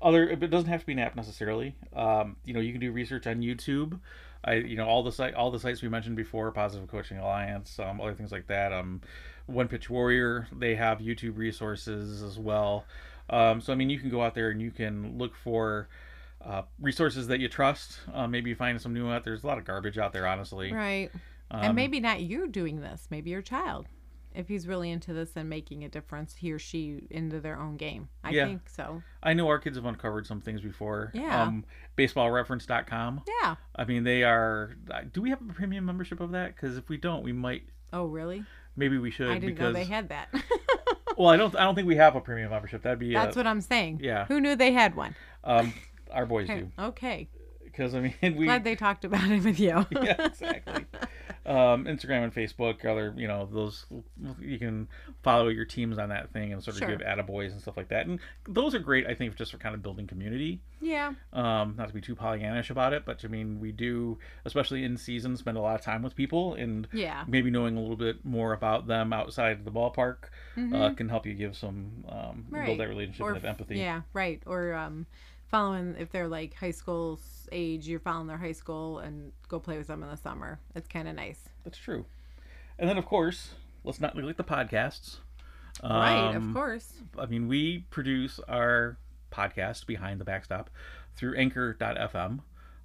other, 0.00 0.28
it 0.28 0.50
doesn't 0.50 0.68
have 0.68 0.80
to 0.80 0.86
be 0.86 0.92
an 0.92 0.98
app 0.98 1.16
necessarily. 1.16 1.74
Um, 1.94 2.36
you 2.44 2.54
know, 2.54 2.60
you 2.60 2.72
can 2.72 2.80
do 2.80 2.92
research 2.92 3.26
on 3.26 3.40
YouTube. 3.40 3.98
I, 4.44 4.54
you 4.54 4.76
know, 4.76 4.86
all 4.86 5.02
the 5.02 5.12
site, 5.12 5.34
all 5.34 5.50
the 5.50 5.60
sites 5.60 5.82
we 5.82 5.88
mentioned 5.88 6.16
before, 6.16 6.50
Positive 6.50 6.88
Coaching 6.88 7.18
Alliance, 7.18 7.78
um, 7.78 8.00
other 8.00 8.14
things 8.14 8.32
like 8.32 8.48
that. 8.48 8.72
Um, 8.72 9.00
One 9.46 9.68
Pitch 9.68 9.88
Warrior, 9.88 10.48
they 10.52 10.74
have 10.74 10.98
YouTube 10.98 11.36
resources 11.36 12.22
as 12.22 12.38
well. 12.38 12.84
Um, 13.30 13.60
so 13.60 13.72
I 13.72 13.76
mean, 13.76 13.88
you 13.88 14.00
can 14.00 14.10
go 14.10 14.22
out 14.22 14.34
there 14.34 14.50
and 14.50 14.60
you 14.60 14.72
can 14.72 15.16
look 15.16 15.36
for 15.36 15.88
uh, 16.44 16.62
resources 16.80 17.28
that 17.28 17.38
you 17.38 17.48
trust. 17.48 18.00
Uh, 18.12 18.26
maybe 18.26 18.50
you 18.50 18.56
find 18.56 18.80
some 18.80 18.92
new 18.92 19.08
out. 19.08 19.24
There's 19.24 19.44
a 19.44 19.46
lot 19.46 19.58
of 19.58 19.64
garbage 19.64 19.96
out 19.96 20.12
there, 20.12 20.26
honestly. 20.26 20.72
Right. 20.72 21.10
Um, 21.52 21.60
and 21.62 21.74
maybe 21.76 22.00
not 22.00 22.20
you 22.20 22.48
doing 22.48 22.80
this. 22.80 23.06
Maybe 23.10 23.30
your 23.30 23.42
child, 23.42 23.86
if 24.34 24.48
he's 24.48 24.66
really 24.66 24.90
into 24.90 25.12
this 25.12 25.30
and 25.36 25.48
making 25.50 25.84
a 25.84 25.88
difference, 25.88 26.34
he 26.36 26.50
or 26.50 26.58
she 26.58 27.02
into 27.10 27.40
their 27.40 27.58
own 27.60 27.76
game. 27.76 28.08
I 28.24 28.30
Yeah. 28.30 28.46
think 28.46 28.68
so. 28.70 29.02
I 29.22 29.34
know 29.34 29.48
our 29.48 29.58
kids 29.58 29.76
have 29.76 29.84
uncovered 29.84 30.26
some 30.26 30.40
things 30.40 30.60
before. 30.62 31.10
Yeah. 31.14 31.42
Um, 31.42 31.64
baseballreference.com. 31.98 33.22
Yeah. 33.42 33.56
I 33.76 33.84
mean, 33.84 34.04
they 34.04 34.22
are. 34.22 34.72
Do 35.12 35.20
we 35.22 35.30
have 35.30 35.40
a 35.42 35.52
premium 35.52 35.84
membership 35.84 36.20
of 36.20 36.30
that? 36.32 36.54
Because 36.54 36.76
if 36.76 36.88
we 36.88 36.96
don't, 36.96 37.22
we 37.22 37.32
might. 37.32 37.64
Oh, 37.92 38.06
really? 38.06 38.44
Maybe 38.76 38.96
we 38.98 39.10
should. 39.10 39.28
I 39.28 39.34
didn't 39.34 39.56
because 39.56 39.74
know 39.74 39.78
they 39.80 39.84
had 39.84 40.08
that. 40.08 40.28
well, 41.18 41.28
I 41.28 41.36
don't. 41.36 41.54
I 41.56 41.64
don't 41.64 41.74
think 41.74 41.86
we 41.86 41.96
have 41.96 42.16
a 42.16 42.20
premium 42.20 42.50
membership. 42.50 42.82
That'd 42.82 42.98
be. 42.98 43.12
That's 43.12 43.36
uh, 43.36 43.40
what 43.40 43.46
I'm 43.46 43.60
saying. 43.60 44.00
yeah. 44.02 44.24
Who 44.26 44.40
knew 44.40 44.56
they 44.56 44.72
had 44.72 44.94
one? 44.94 45.14
um, 45.44 45.74
our 46.10 46.24
boys 46.24 46.48
do. 46.48 46.70
Okay. 46.78 47.28
Because 47.64 47.94
I 47.94 48.00
mean, 48.00 48.14
we. 48.36 48.46
Glad 48.46 48.64
they 48.64 48.74
talked 48.76 49.04
about 49.04 49.30
it 49.30 49.44
with 49.44 49.60
you. 49.60 49.84
yeah, 50.02 50.26
exactly. 50.26 50.86
Um, 51.46 51.84
Instagram 51.86 52.24
and 52.24 52.34
Facebook, 52.34 52.84
other 52.84 53.12
you 53.16 53.26
know 53.28 53.48
those 53.52 53.86
you 54.40 54.58
can 54.58 54.88
follow 55.22 55.48
your 55.48 55.64
teams 55.64 55.98
on 55.98 56.08
that 56.10 56.32
thing 56.32 56.52
and 56.52 56.62
sort 56.62 56.76
of 56.76 56.80
Sure. 56.80 56.96
give 56.96 57.00
attaboys 57.06 57.52
and 57.52 57.60
stuff 57.60 57.76
like 57.76 57.88
that, 57.88 58.06
and 58.06 58.20
those 58.48 58.74
are 58.74 58.78
great. 58.78 59.06
I 59.06 59.14
think 59.14 59.34
just 59.36 59.50
for 59.52 59.58
kind 59.58 59.74
of 59.74 59.82
building 59.82 60.06
community. 60.06 60.60
yeah. 60.80 61.12
um, 61.32 61.74
not 61.78 61.86
to 61.88 61.94
be 61.94 62.00
too 62.00 62.16
Pollyannish 62.16 62.68
about 62.70 62.92
it, 62.92 63.04
but 63.04 63.24
I 63.24 63.28
mean, 63.28 63.60
we 63.60 63.70
do, 63.70 64.18
especially 64.44 64.82
in 64.82 64.96
season, 64.96 65.36
spend 65.36 65.56
a 65.56 65.60
lot 65.60 65.76
of 65.76 65.80
time 65.80 66.02
with 66.02 66.16
people, 66.16 66.54
and 66.54 66.88
Yeah. 66.92 67.22
maybe 67.28 67.50
knowing 67.50 67.76
a 67.76 67.80
little 67.80 67.94
bit 67.96 68.24
more 68.24 68.52
about 68.52 68.88
them 68.88 69.12
outside 69.12 69.52
of 69.58 69.64
the 69.64 69.70
ballpark 69.70 70.24
uh, 70.56 70.60
Mhm. 70.60 70.96
can 70.96 71.08
help 71.08 71.24
you 71.24 71.34
give 71.34 71.56
some 71.56 72.04
um, 72.08 72.46
Right. 72.50 72.66
build 72.66 72.80
that 72.80 72.88
relationship 72.88 73.22
Or 73.24 73.28
and 73.28 73.36
have 73.36 73.44
empathy. 73.44 73.78
Yeah, 73.78 74.02
right. 74.12 74.42
Or 74.44 74.74
um, 74.74 75.06
following 75.52 75.94
if 75.98 76.10
they're 76.10 76.26
like 76.26 76.54
high 76.54 76.72
school 76.72 77.20
age, 77.52 77.86
you're 77.86 78.00
following 78.00 78.26
their 78.26 78.38
high 78.38 78.52
school 78.52 78.98
and 78.98 79.30
go 79.48 79.60
play 79.60 79.78
with 79.78 79.86
them 79.86 80.02
in 80.02 80.08
the 80.08 80.16
summer. 80.16 80.58
It's 80.74 80.88
kind 80.88 81.06
of 81.06 81.14
nice. 81.14 81.48
That's 81.62 81.78
true. 81.78 82.06
And 82.78 82.88
then, 82.88 82.98
of 82.98 83.06
course, 83.06 83.50
let's 83.84 84.00
not 84.00 84.16
neglect 84.16 84.38
the 84.38 84.44
podcasts. 84.44 85.18
right, 85.84 86.34
Um, 86.34 86.48
of 86.48 86.54
course. 86.54 86.94
I 87.18 87.26
mean, 87.26 87.46
we 87.46 87.84
produce 87.90 88.40
our 88.48 88.96
podcast 89.30 89.86
behind 89.86 90.20
the 90.20 90.24
backstop 90.24 90.70
through 91.14 91.36
Anchor.fm. 91.36 92.40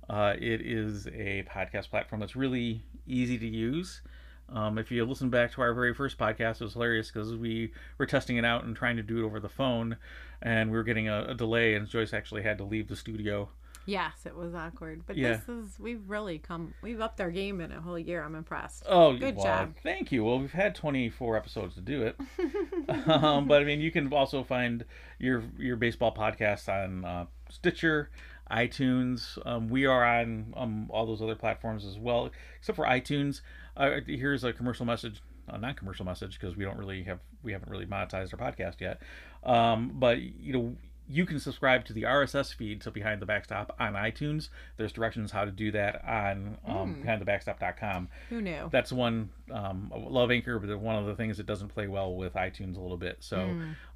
Uh, 0.09 0.33
it 0.37 0.61
is 0.61 1.07
a 1.07 1.45
podcast 1.49 1.89
platform 1.89 2.19
that's 2.19 2.35
really 2.35 2.83
easy 3.07 3.37
to 3.37 3.47
use. 3.47 4.01
Um, 4.49 4.77
if 4.77 4.91
you 4.91 5.03
listen 5.05 5.29
back 5.29 5.51
to 5.53 5.61
our 5.61 5.73
very 5.73 5.93
first 5.93 6.17
podcast, 6.17 6.61
it 6.61 6.61
was 6.61 6.73
hilarious 6.73 7.11
because 7.11 7.35
we 7.35 7.71
were 7.97 8.05
testing 8.05 8.37
it 8.37 8.45
out 8.45 8.63
and 8.63 8.75
trying 8.75 8.95
to 8.97 9.03
do 9.03 9.23
it 9.23 9.25
over 9.25 9.39
the 9.39 9.49
phone, 9.49 9.97
and 10.41 10.71
we 10.71 10.77
were 10.77 10.83
getting 10.83 11.09
a, 11.09 11.25
a 11.29 11.33
delay, 11.33 11.75
and 11.75 11.87
Joyce 11.87 12.13
actually 12.13 12.43
had 12.43 12.57
to 12.59 12.63
leave 12.63 12.87
the 12.87 12.95
studio. 12.95 13.49
Yes, 13.85 14.25
it 14.25 14.35
was 14.35 14.53
awkward, 14.53 15.03
but 15.07 15.15
Yeah. 15.15 15.37
this 15.37 15.47
is 15.47 15.79
we've 15.79 16.09
really 16.09 16.39
come. 16.39 16.73
We've 16.81 16.99
upped 16.99 17.21
our 17.21 17.31
game 17.31 17.61
in 17.61 17.71
a 17.71 17.79
whole 17.79 17.97
year. 17.97 18.21
I'm 18.21 18.35
impressed. 18.35 18.83
Oh, 18.85 19.15
Good 19.17 19.37
well, 19.37 19.45
job. 19.45 19.75
Thank 19.81 20.11
you. 20.11 20.25
Well, 20.25 20.39
we've 20.39 20.51
had 20.51 20.75
24 20.75 21.37
episodes 21.37 21.75
to 21.75 21.81
do 21.81 22.01
it, 22.03 22.19
um, 23.07 23.47
but 23.47 23.61
I 23.61 23.65
mean, 23.65 23.79
you 23.79 23.91
can 23.91 24.11
also 24.13 24.43
find 24.43 24.83
your 25.19 25.43
your 25.57 25.77
baseball 25.77 26.13
podcast 26.13 26.67
on 26.67 27.05
uh, 27.05 27.25
Stitcher, 27.49 28.09
iTunes. 28.51 29.37
Um, 29.45 29.69
we 29.69 29.85
are 29.85 30.05
on 30.05 30.53
um, 30.57 30.87
all 30.89 31.05
those 31.05 31.21
other 31.21 31.35
platforms 31.35 31.85
as 31.85 31.97
well, 31.97 32.29
except 32.59 32.75
for 32.75 32.85
iTunes. 32.85 33.39
Uh, 33.77 33.99
here's 34.07 34.43
a 34.43 34.51
commercial 34.51 34.85
message, 34.85 35.21
a 35.47 35.57
non-commercial 35.57 36.03
message, 36.05 36.39
because 36.39 36.57
we 36.57 36.63
don't 36.65 36.77
really 36.77 37.03
have 37.03 37.19
we 37.43 37.51
haven't 37.53 37.69
really 37.71 37.85
monetized 37.85 38.33
our 38.37 38.51
podcast 38.51 38.81
yet. 38.81 39.01
Um, 39.43 39.91
but 39.95 40.19
you 40.21 40.53
know. 40.53 40.75
You 41.09 41.25
can 41.25 41.39
subscribe 41.39 41.85
to 41.85 41.93
the 41.93 42.01
RSS 42.03 42.53
feed, 42.53 42.83
so 42.83 42.91
Behind 42.91 43.21
the 43.21 43.25
Backstop 43.25 43.73
on 43.79 43.93
iTunes. 43.93 44.49
There's 44.75 44.91
directions 44.91 45.31
how 45.31 45.45
to 45.45 45.51
do 45.51 45.71
that 45.71 46.03
on 46.05 46.57
um, 46.67 47.01
BehindTheBackstop.com 47.01 48.09
Who 48.27 48.41
knew? 48.41 48.67
that's 48.73 48.91
one 48.91 49.29
um, 49.49 49.89
love 49.95 50.31
Anchor, 50.31 50.59
but 50.59 50.77
one 50.77 50.97
of 50.97 51.05
the 51.05 51.15
things 51.15 51.37
that 51.37 51.45
doesn't 51.45 51.69
play 51.69 51.87
well 51.87 52.13
with 52.13 52.33
iTunes 52.33 52.75
a 52.75 52.81
little 52.81 52.97
bit. 52.97 53.19
So 53.21 53.37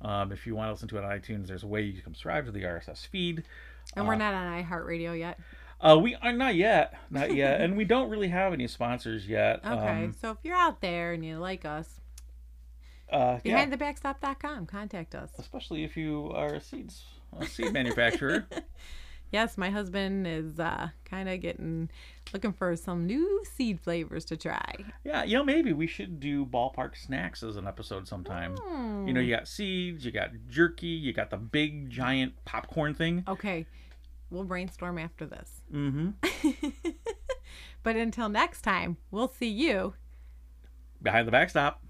Hmm. 0.02 0.08
um, 0.08 0.32
if 0.32 0.48
you 0.48 0.56
want 0.56 0.70
to 0.70 0.72
listen 0.72 0.88
to 0.88 0.98
it 1.00 1.04
on 1.04 1.12
iTunes, 1.12 1.48
there's 1.48 1.64
a 1.64 1.68
way 1.68 1.82
you 1.82 1.94
can 2.02 2.04
subscribe 2.14 2.46
to 2.46 2.52
the 2.52 2.62
RSS 2.64 3.06
feed. 3.08 3.44
and 3.98 4.08
we're 4.08 4.16
not 4.16 4.34
on 4.34 4.64
iHeartRadio 4.64 5.20
yet. 5.20 5.38
Uh, 5.82 5.98
we 5.98 6.16
are 6.16 6.32
not 6.32 6.56
yet, 6.56 6.94
not 7.10 7.34
yet, 7.34 7.60
and 7.62 7.76
we 7.76 7.84
don't 7.86 8.10
really 8.10 8.28
have 8.30 8.54
any 8.54 8.68
sponsors 8.68 9.28
yet. 9.28 9.60
Okay, 9.66 10.04
Um, 10.06 10.14
so 10.22 10.32
if 10.32 10.38
you're 10.44 10.56
out 10.56 10.80
there 10.82 11.14
and 11.14 11.26
you 11.26 11.38
like 11.40 11.66
us, 11.66 12.00
uh, 13.12 13.40
behindthebackstop.com, 13.44 14.68
contact 14.68 15.16
us. 15.16 15.32
especially 15.38 15.84
if 15.84 15.98
you 15.98 16.32
are 16.34 16.56
a 16.56 16.62
seeds 16.62 17.04
a 17.40 17.46
seed 17.46 17.74
manufacturer. 17.74 18.46
Yes, 19.34 19.58
my 19.58 19.70
husband 19.70 20.28
is 20.28 20.60
uh, 20.60 20.90
kind 21.06 21.30
of 21.30 21.40
getting 21.40 21.90
looking 22.34 22.52
for 22.52 22.76
some 22.76 23.06
new 23.08 23.42
seed 23.56 23.80
flavors 23.80 24.26
to 24.26 24.36
try. 24.36 24.76
yeah, 25.06 25.24
you 25.24 25.38
know, 25.38 25.44
maybe 25.46 25.72
we 25.72 25.88
should 25.88 26.20
do 26.20 26.46
ballpark 26.46 26.98
snacks 26.98 27.42
as 27.42 27.56
an 27.56 27.66
episode 27.66 28.10
sometime. 28.10 28.58
You 29.08 29.14
know, 29.14 29.22
you 29.22 29.34
got 29.34 29.48
seeds, 29.48 30.04
you 30.04 30.12
got 30.12 30.32
jerky, 30.50 30.88
you 30.88 31.14
got 31.14 31.30
the 31.30 31.38
big 31.38 31.90
giant 31.90 32.34
popcorn 32.44 32.94
thing. 32.94 33.24
Okay, 33.26 33.66
we'll 34.32 34.44
brainstorm 34.44 34.98
after 34.98 35.26
this. 35.28 35.62
Mm-hmm. 35.72 36.70
But 37.84 37.96
until 37.96 38.30
next 38.30 38.62
time, 38.62 38.98
we'll 39.10 39.32
see 39.32 39.50
you 39.50 39.96
Behind 41.02 41.28
the 41.28 41.32
backstop. 41.32 41.82